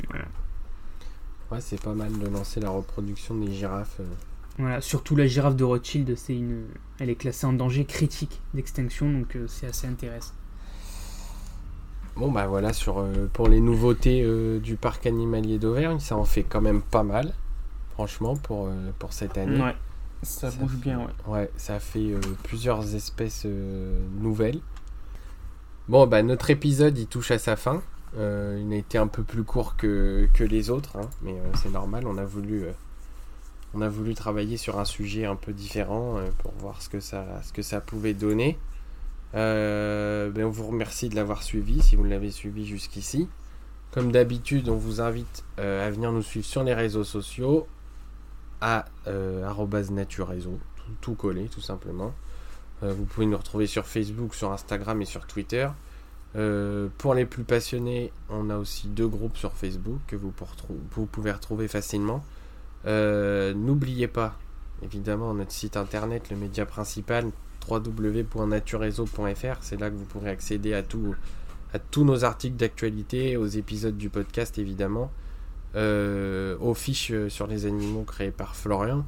Voilà. 0.10 0.26
Ouais, 1.52 1.60
c'est 1.60 1.82
pas 1.82 1.94
mal 1.94 2.18
de 2.18 2.28
lancer 2.28 2.62
la 2.62 2.70
reproduction 2.70 3.36
des 3.36 3.52
girafes. 3.52 3.98
Euh. 4.00 4.06
Voilà, 4.58 4.80
surtout 4.80 5.16
la 5.16 5.28
girafe 5.28 5.56
de 5.56 5.64
Rothschild, 5.66 6.16
c'est 6.16 6.36
une, 6.36 6.64
elle 7.00 7.10
est 7.10 7.16
classée 7.16 7.46
en 7.46 7.54
danger 7.54 7.84
critique 7.86 8.40
d'extinction, 8.54 9.12
donc 9.12 9.38
c'est 9.48 9.68
assez 9.68 9.88
intéressant. 9.88 10.34
Bon 12.16 12.30
bah 12.30 12.46
voilà 12.46 12.74
sur 12.74 13.00
euh, 13.00 13.30
pour 13.32 13.48
les 13.48 13.62
nouveautés 13.62 14.22
euh, 14.24 14.60
du 14.60 14.76
parc 14.76 15.06
animalier 15.06 15.60
d'Auvergne, 15.60 16.00
ça 16.00 16.18
en 16.18 16.26
fait 16.26 16.44
quand 16.44 16.60
même 16.60 16.82
pas 16.82 17.04
mal, 17.04 17.34
franchement 17.94 18.36
pour 18.36 18.68
euh, 18.68 18.92
pour 19.00 19.14
cette 19.14 19.38
année. 19.38 19.60
Ouais, 19.60 19.76
ça, 20.24 20.52
bouge 20.52 20.76
bien 20.76 21.00
ouais. 21.00 21.34
Ouais, 21.34 21.52
ça 21.58 21.80
fait 21.80 22.14
plusieurs 22.44 22.96
espèces 22.96 23.46
nouvelles. 24.20 24.60
Bon 25.88 26.08
bah 26.08 26.22
notre 26.24 26.50
épisode 26.50 26.98
il 26.98 27.08
touche 27.08 27.32
à 27.32 27.40
sa 27.40 27.56
fin. 27.56 27.82
il 28.16 28.70
a 28.72 28.76
été 28.76 28.98
un 28.98 29.08
peu 29.08 29.24
plus 29.24 29.44
court 29.44 29.76
que, 29.78 30.30
que 30.34 30.44
les 30.44 30.70
autres, 30.70 30.98
hein, 30.98 31.10
mais 31.22 31.36
c'est 31.56 31.72
normal. 31.72 32.06
On 32.08 32.18
a 32.18 32.26
voulu 32.26 32.66
on 33.74 33.82
a 33.82 33.90
voulu 33.90 34.14
travailler 34.14 34.58
sur 34.58 34.80
un 34.80 34.86
sujet 34.86 35.26
un 35.26 35.36
peu 35.36 35.54
différent 35.54 36.20
pour 36.40 36.52
voir 36.60 36.82
ce 36.82 36.90
que 36.90 37.00
ça 37.00 37.26
ce 37.44 37.52
que 37.52 37.62
ça 37.62 37.82
pouvait 37.82 38.14
donner. 38.14 38.58
Euh, 39.34 40.30
ben, 40.30 40.46
on 40.46 40.50
vous 40.50 40.68
remercie 40.68 41.10
de 41.10 41.16
l'avoir 41.16 41.44
suivi 41.44 41.82
si 41.82 41.96
vous 41.96 42.04
l'avez 42.04 42.32
suivi 42.32 42.66
jusqu'ici. 42.66 43.28
Comme 43.92 44.12
d'habitude, 44.12 44.70
on 44.70 44.76
vous 44.76 45.02
invite 45.02 45.44
euh, 45.60 45.86
à 45.86 45.92
venir 45.92 46.12
nous 46.12 46.22
suivre 46.22 46.46
sur 46.46 46.64
les 46.64 46.74
réseaux 46.74 47.04
sociaux 47.04 47.68
à 48.62 48.86
euh, 49.08 49.52
tout, 50.08 50.60
tout, 51.02 51.16
collé 51.16 51.46
tout 51.46 51.62
simplement. 51.62 52.14
Euh, 52.84 52.94
vous 52.94 53.06
pouvez 53.06 53.26
nous 53.26 53.38
retrouver 53.38 53.68
sur 53.68 53.86
Facebook, 53.86 54.34
sur 54.34 54.52
Instagram 54.52 55.02
et 55.02 55.06
sur 55.06 55.28
Twitter. 55.28 55.68
pour 56.98 57.14
les 57.14 57.26
plus 57.26 57.44
passionnés, 57.44 58.12
on 58.30 58.50
a 58.50 58.58
aussi 58.58 58.88
deux 58.88 59.08
groupes 59.08 59.38
sur 59.38 59.54
Facebook 59.54 60.00
que 60.08 60.16
vous, 60.16 60.32
pouvez 60.32 61.32
retrouver 61.32 61.68
facilement. 61.68 62.24
N'oubliez 62.86 64.08
pas, 64.08 64.38
évidemment, 64.82 65.34
notre 65.34 65.52
site 65.52 65.78
internet, 65.78 66.30
le 66.30 66.38
média 66.38 66.66
principal, 66.66 67.32
www.naturereseau.fr. 67.68 69.58
C'est 69.62 69.80
là 69.80 69.90
que 69.90 69.96
vous 69.96 70.06
pourrez 70.06 70.30
accéder 70.30 70.74
à, 70.74 70.84
tout, 70.84 71.16
à 71.74 71.80
tous 71.80 72.04
nos 72.04 72.24
articles 72.24 72.56
d'actualité, 72.56 73.38
aux 73.38 73.48
épisodes 73.48 73.98
du 73.98 74.10
podcast 74.10 74.58
évidemment, 74.58 75.12
euh, 75.76 76.58
aux 76.60 76.74
fiches 76.74 77.12
euh, 77.12 77.30
sur 77.30 77.48
les 77.48 77.66
animaux 77.66 78.04
créées 78.04 78.32
par 78.32 78.56
Florian, 78.56 79.06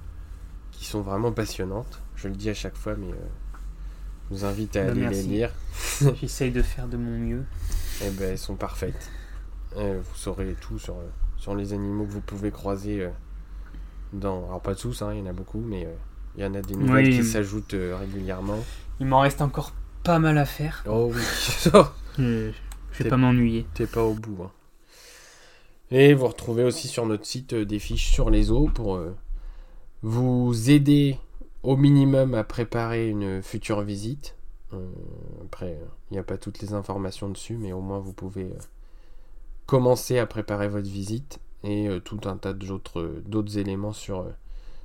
qui 0.71 0.85
sont 0.85 1.01
vraiment 1.01 1.33
passionnantes. 1.33 2.01
Je 2.15 2.29
le 2.29 2.35
dis 2.35 2.49
à 2.49 2.53
chaque 2.53 2.77
fois, 2.77 2.95
mais 2.95 3.11
euh, 3.11 3.59
je 4.29 4.35
vous 4.35 4.45
invite 4.45 4.77
à 4.77 4.85
bah, 4.85 4.91
aller 4.91 5.09
les 5.09 5.23
lire. 5.23 5.51
J'essaye 6.21 6.51
de 6.51 6.61
faire 6.61 6.87
de 6.87 6.95
mon 6.95 7.17
mieux. 7.17 7.43
Eh 8.01 8.09
ben, 8.11 8.31
elles 8.31 8.37
sont 8.37 8.55
parfaites. 8.55 9.09
vous 9.75 10.15
saurez 10.15 10.55
tout 10.61 10.79
sur, 10.79 10.95
sur 11.37 11.53
les 11.53 11.73
animaux 11.73 12.05
que 12.05 12.11
vous 12.11 12.21
pouvez 12.21 12.51
croiser 12.51 13.09
dans. 14.13 14.45
Alors, 14.45 14.61
pas 14.61 14.75
tous, 14.75 15.01
hein, 15.01 15.11
il 15.13 15.19
y 15.19 15.21
en 15.21 15.27
a 15.27 15.33
beaucoup, 15.33 15.61
mais 15.61 15.87
il 16.37 16.43
y 16.43 16.45
en 16.45 16.53
a 16.53 16.61
des 16.61 16.75
nouvelles 16.75 17.09
qui 17.09 17.23
s'ajoutent 17.23 17.75
régulièrement. 17.75 18.63
Il 18.99 19.07
m'en 19.07 19.19
reste 19.19 19.41
encore 19.41 19.73
pas 20.03 20.19
mal 20.19 20.37
à 20.37 20.45
faire. 20.45 20.83
Oh 20.87 21.11
oui. 21.13 21.21
je, 22.17 22.51
vais 22.99 23.09
pas 23.09 23.17
m'ennuyer. 23.17 23.65
T'es 23.73 23.85
pas 23.85 24.03
au 24.03 24.13
bout. 24.13 24.43
Hein. 24.43 24.51
Et 25.93 26.13
vous 26.13 26.27
retrouvez 26.27 26.65
aussi 26.65 26.89
sur 26.89 27.05
notre 27.05 27.25
site 27.25 27.53
euh, 27.53 27.65
des 27.65 27.79
fiches 27.79 28.11
sur 28.11 28.29
les 28.29 28.51
eaux 28.51 28.67
pour 28.67 28.95
euh, 28.95 29.15
vous 30.01 30.69
aider 30.69 31.17
au 31.61 31.77
minimum 31.77 32.33
à 32.33 32.43
préparer 32.43 33.07
une 33.07 33.41
future 33.41 33.81
visite. 33.81 34.35
après, 35.45 35.79
il 36.09 36.15
n'y 36.15 36.19
a 36.19 36.23
pas 36.23 36.37
toutes 36.37 36.59
les 36.61 36.73
informations 36.73 37.29
dessus, 37.29 37.55
mais 37.55 37.71
au 37.71 37.79
moins 37.79 37.99
vous 37.99 38.11
pouvez 38.11 38.49
commencer 39.65 40.19
à 40.19 40.25
préparer 40.25 40.67
votre 40.67 40.89
visite 40.89 41.39
et 41.63 41.87
tout 42.03 42.19
un 42.25 42.35
tas 42.35 42.51
d'autres 42.51 43.57
éléments 43.57 43.93
sur 43.93 44.25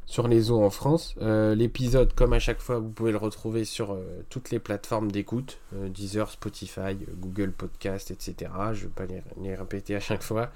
sur 0.08 0.26
les 0.26 0.50
eaux 0.50 0.62
en 0.62 0.70
France. 0.70 1.14
Euh, 1.20 1.54
l'épisode, 1.54 2.14
comme 2.14 2.32
à 2.32 2.38
chaque 2.38 2.60
fois, 2.60 2.78
vous 2.78 2.88
pouvez 2.88 3.12
le 3.12 3.18
retrouver 3.18 3.64
sur 3.66 3.92
euh, 3.92 4.24
toutes 4.30 4.50
les 4.50 4.58
plateformes 4.58 5.12
d'écoute, 5.12 5.58
euh, 5.74 5.90
Deezer, 5.90 6.30
Spotify, 6.30 6.96
Google 7.18 7.52
Podcast, 7.52 8.10
etc. 8.10 8.50
Je 8.72 8.84
ne 8.84 8.88
vais 8.88 8.94
pas 8.94 9.04
les, 9.04 9.54
répéter 9.54 9.94
à 9.94 10.00
chaque 10.00 10.22
fois. 10.22 10.50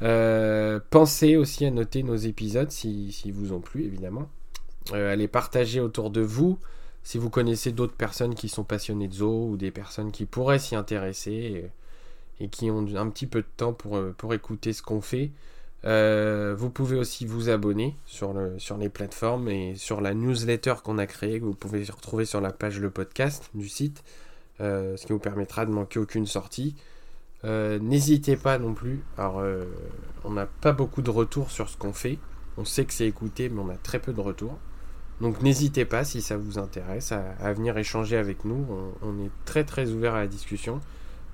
Pensez 0.00 1.36
aussi 1.36 1.64
à 1.64 1.70
noter 1.70 2.02
nos 2.02 2.16
épisodes 2.16 2.70
si, 2.70 3.12
si 3.12 3.30
vous 3.30 3.52
ont 3.52 3.60
plu, 3.60 3.84
évidemment. 3.84 4.28
à 4.92 5.16
les 5.16 5.28
partager 5.28 5.80
autour 5.80 6.10
de 6.10 6.20
vous. 6.20 6.58
Si 7.02 7.18
vous 7.18 7.30
connaissez 7.30 7.72
d'autres 7.72 7.96
personnes 7.96 8.34
qui 8.34 8.48
sont 8.48 8.64
passionnées 8.64 9.08
de 9.08 9.14
zoo 9.14 9.48
ou 9.50 9.56
des 9.56 9.70
personnes 9.70 10.10
qui 10.10 10.24
pourraient 10.24 10.58
s'y 10.58 10.74
intéresser 10.74 11.70
et, 12.40 12.48
qui 12.48 12.70
ont 12.70 12.86
un 12.96 13.08
petit 13.10 13.26
peu 13.26 13.42
de 13.42 13.46
temps 13.56 13.72
pour, 13.72 14.00
pour 14.16 14.34
écouter 14.34 14.72
ce 14.72 14.82
qu'on 14.82 15.00
fait, 15.00 15.30
euh, 15.86 16.54
vous 16.56 16.70
pouvez 16.70 16.96
aussi 16.96 17.26
vous 17.26 17.50
abonner 17.50 17.94
sur, 18.06 18.32
le, 18.32 18.58
sur 18.58 18.78
les 18.78 18.88
plateformes 18.88 19.48
et 19.48 19.74
sur 19.74 20.00
la 20.00 20.14
newsletter 20.14 20.74
qu'on 20.82 20.96
a 20.98 21.06
créée, 21.06 21.40
que 21.40 21.44
vous 21.44 21.54
pouvez 21.54 21.84
retrouver 21.84 22.24
sur 22.24 22.40
la 22.40 22.52
page 22.52 22.80
le 22.80 22.90
podcast 22.90 23.50
du 23.54 23.68
site, 23.68 24.02
euh, 24.60 24.96
ce 24.96 25.04
qui 25.06 25.12
vous 25.12 25.18
permettra 25.18 25.66
de 25.66 25.70
manquer 25.70 25.98
aucune 25.98 26.26
sortie. 26.26 26.74
Euh, 27.44 27.78
n'hésitez 27.78 28.36
pas 28.36 28.58
non 28.58 28.74
plus, 28.74 29.02
alors 29.18 29.42
on 30.24 30.30
n'a 30.30 30.46
pas 30.46 30.72
beaucoup 30.72 31.02
de 31.02 31.10
retours 31.10 31.50
sur 31.50 31.68
ce 31.68 31.76
qu'on 31.76 31.92
fait, 31.92 32.18
on 32.56 32.64
sait 32.64 32.84
que 32.84 32.92
c'est 32.92 33.06
écouté 33.06 33.48
mais 33.48 33.60
on 33.60 33.68
a 33.68 33.76
très 33.76 33.98
peu 33.98 34.12
de 34.12 34.20
retours. 34.20 34.58
Donc 35.20 35.42
n'hésitez 35.42 35.84
pas 35.84 36.04
si 36.04 36.20
ça 36.20 36.36
vous 36.36 36.58
intéresse 36.58 37.12
à, 37.12 37.52
venir 37.52 37.78
échanger 37.78 38.16
avec 38.16 38.44
nous, 38.44 38.66
on, 39.02 39.24
est 39.24 39.30
très 39.44 39.64
très 39.64 39.90
ouvert 39.90 40.14
à 40.14 40.20
la 40.20 40.26
discussion. 40.26 40.80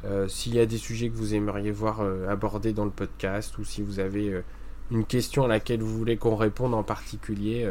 Euh, 0.04 0.28
s'il 0.28 0.54
y 0.54 0.60
a 0.60 0.66
des 0.66 0.78
sujets 0.78 1.08
que 1.08 1.16
vous 1.16 1.34
aimeriez 1.34 1.70
voir 1.70 2.00
euh, 2.00 2.28
abordés 2.28 2.72
dans 2.72 2.86
le 2.86 2.90
podcast 2.90 3.58
ou 3.58 3.64
si 3.64 3.82
vous 3.82 4.00
avez 4.00 4.30
euh, 4.30 4.42
une 4.90 5.04
question 5.04 5.44
à 5.44 5.48
laquelle 5.48 5.82
vous 5.82 5.98
voulez 5.98 6.16
qu'on 6.16 6.36
réponde 6.36 6.74
en 6.74 6.82
particulier, 6.82 7.70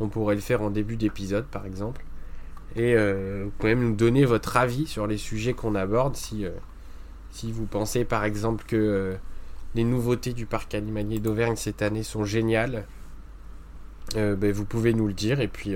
on 0.00 0.08
pourrait 0.08 0.34
le 0.34 0.40
faire 0.40 0.62
en 0.62 0.70
début 0.70 0.96
d'épisode 0.96 1.46
par 1.46 1.66
exemple. 1.66 2.04
Et 2.76 2.94
vous 2.94 3.50
pouvez 3.58 3.74
même 3.74 3.90
nous 3.90 3.96
donner 3.96 4.26
votre 4.26 4.56
avis 4.58 4.86
sur 4.86 5.06
les 5.06 5.16
sujets 5.16 5.54
qu'on 5.54 5.74
aborde 5.74 6.14
si, 6.14 6.44
si 7.32 7.50
vous 7.50 7.66
pensez 7.66 8.04
par 8.04 8.24
exemple 8.24 8.64
que 8.66 9.16
les 9.74 9.84
nouveautés 9.84 10.32
du 10.32 10.46
parc 10.46 10.74
animalier 10.74 11.18
d'Auvergne 11.18 11.56
cette 11.56 11.82
année 11.82 12.02
sont 12.02 12.24
géniales. 12.24 12.84
Ben, 14.14 14.52
vous 14.52 14.66
pouvez 14.66 14.92
nous 14.92 15.06
le 15.06 15.14
dire 15.14 15.40
et 15.40 15.48
puis, 15.48 15.74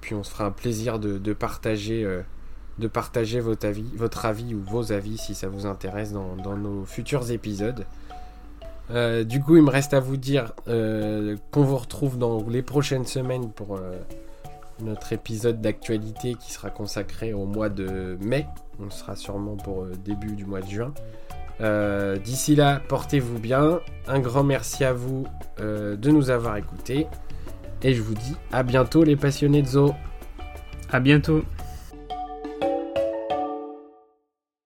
puis 0.00 0.14
on 0.14 0.22
se 0.22 0.30
fera 0.30 0.44
un 0.44 0.52
plaisir 0.52 1.00
de, 1.00 1.32
partager 1.32 2.06
votre 3.40 3.66
avis, 3.66 3.90
votre 3.96 4.24
avis 4.24 4.54
ou 4.54 4.62
vos 4.62 4.92
avis 4.92 5.18
si 5.18 5.34
ça 5.34 5.48
vous 5.48 5.66
intéresse 5.66 6.12
dans, 6.12 6.56
nos 6.56 6.84
futurs 6.84 7.32
épisodes. 7.32 7.84
du 8.90 9.40
coup, 9.40 9.56
il 9.56 9.62
me 9.62 9.70
reste 9.70 9.92
à 9.94 10.00
vous 10.00 10.16
dire 10.16 10.52
qu'on 10.66 11.64
vous 11.64 11.78
retrouve 11.78 12.16
dans 12.16 12.46
les 12.48 12.62
prochaines 12.62 13.06
semaines 13.06 13.50
pour 13.50 13.80
notre 14.82 15.12
épisode 15.12 15.60
d'actualité 15.60 16.34
qui 16.34 16.52
sera 16.52 16.70
consacré 16.70 17.32
au 17.32 17.46
mois 17.46 17.68
de 17.68 18.18
mai. 18.20 18.46
On 18.80 18.90
sera 18.90 19.16
sûrement 19.16 19.56
pour 19.56 19.86
début 19.86 20.34
du 20.34 20.44
mois 20.44 20.60
de 20.60 20.68
juin. 20.68 20.94
D'ici 22.24 22.56
là, 22.56 22.80
portez-vous 22.88 23.38
bien. 23.38 23.80
Un 24.08 24.18
grand 24.20 24.44
merci 24.44 24.84
à 24.84 24.92
vous 24.92 25.26
de 25.58 26.10
nous 26.10 26.30
avoir 26.30 26.56
écoutés. 26.56 27.06
Et 27.82 27.94
je 27.94 28.02
vous 28.02 28.14
dis 28.14 28.36
à 28.52 28.62
bientôt 28.62 29.04
les 29.04 29.16
passionnés 29.16 29.62
de 29.62 29.68
zoo. 29.68 29.94
À 30.90 31.00
bientôt. 31.00 31.42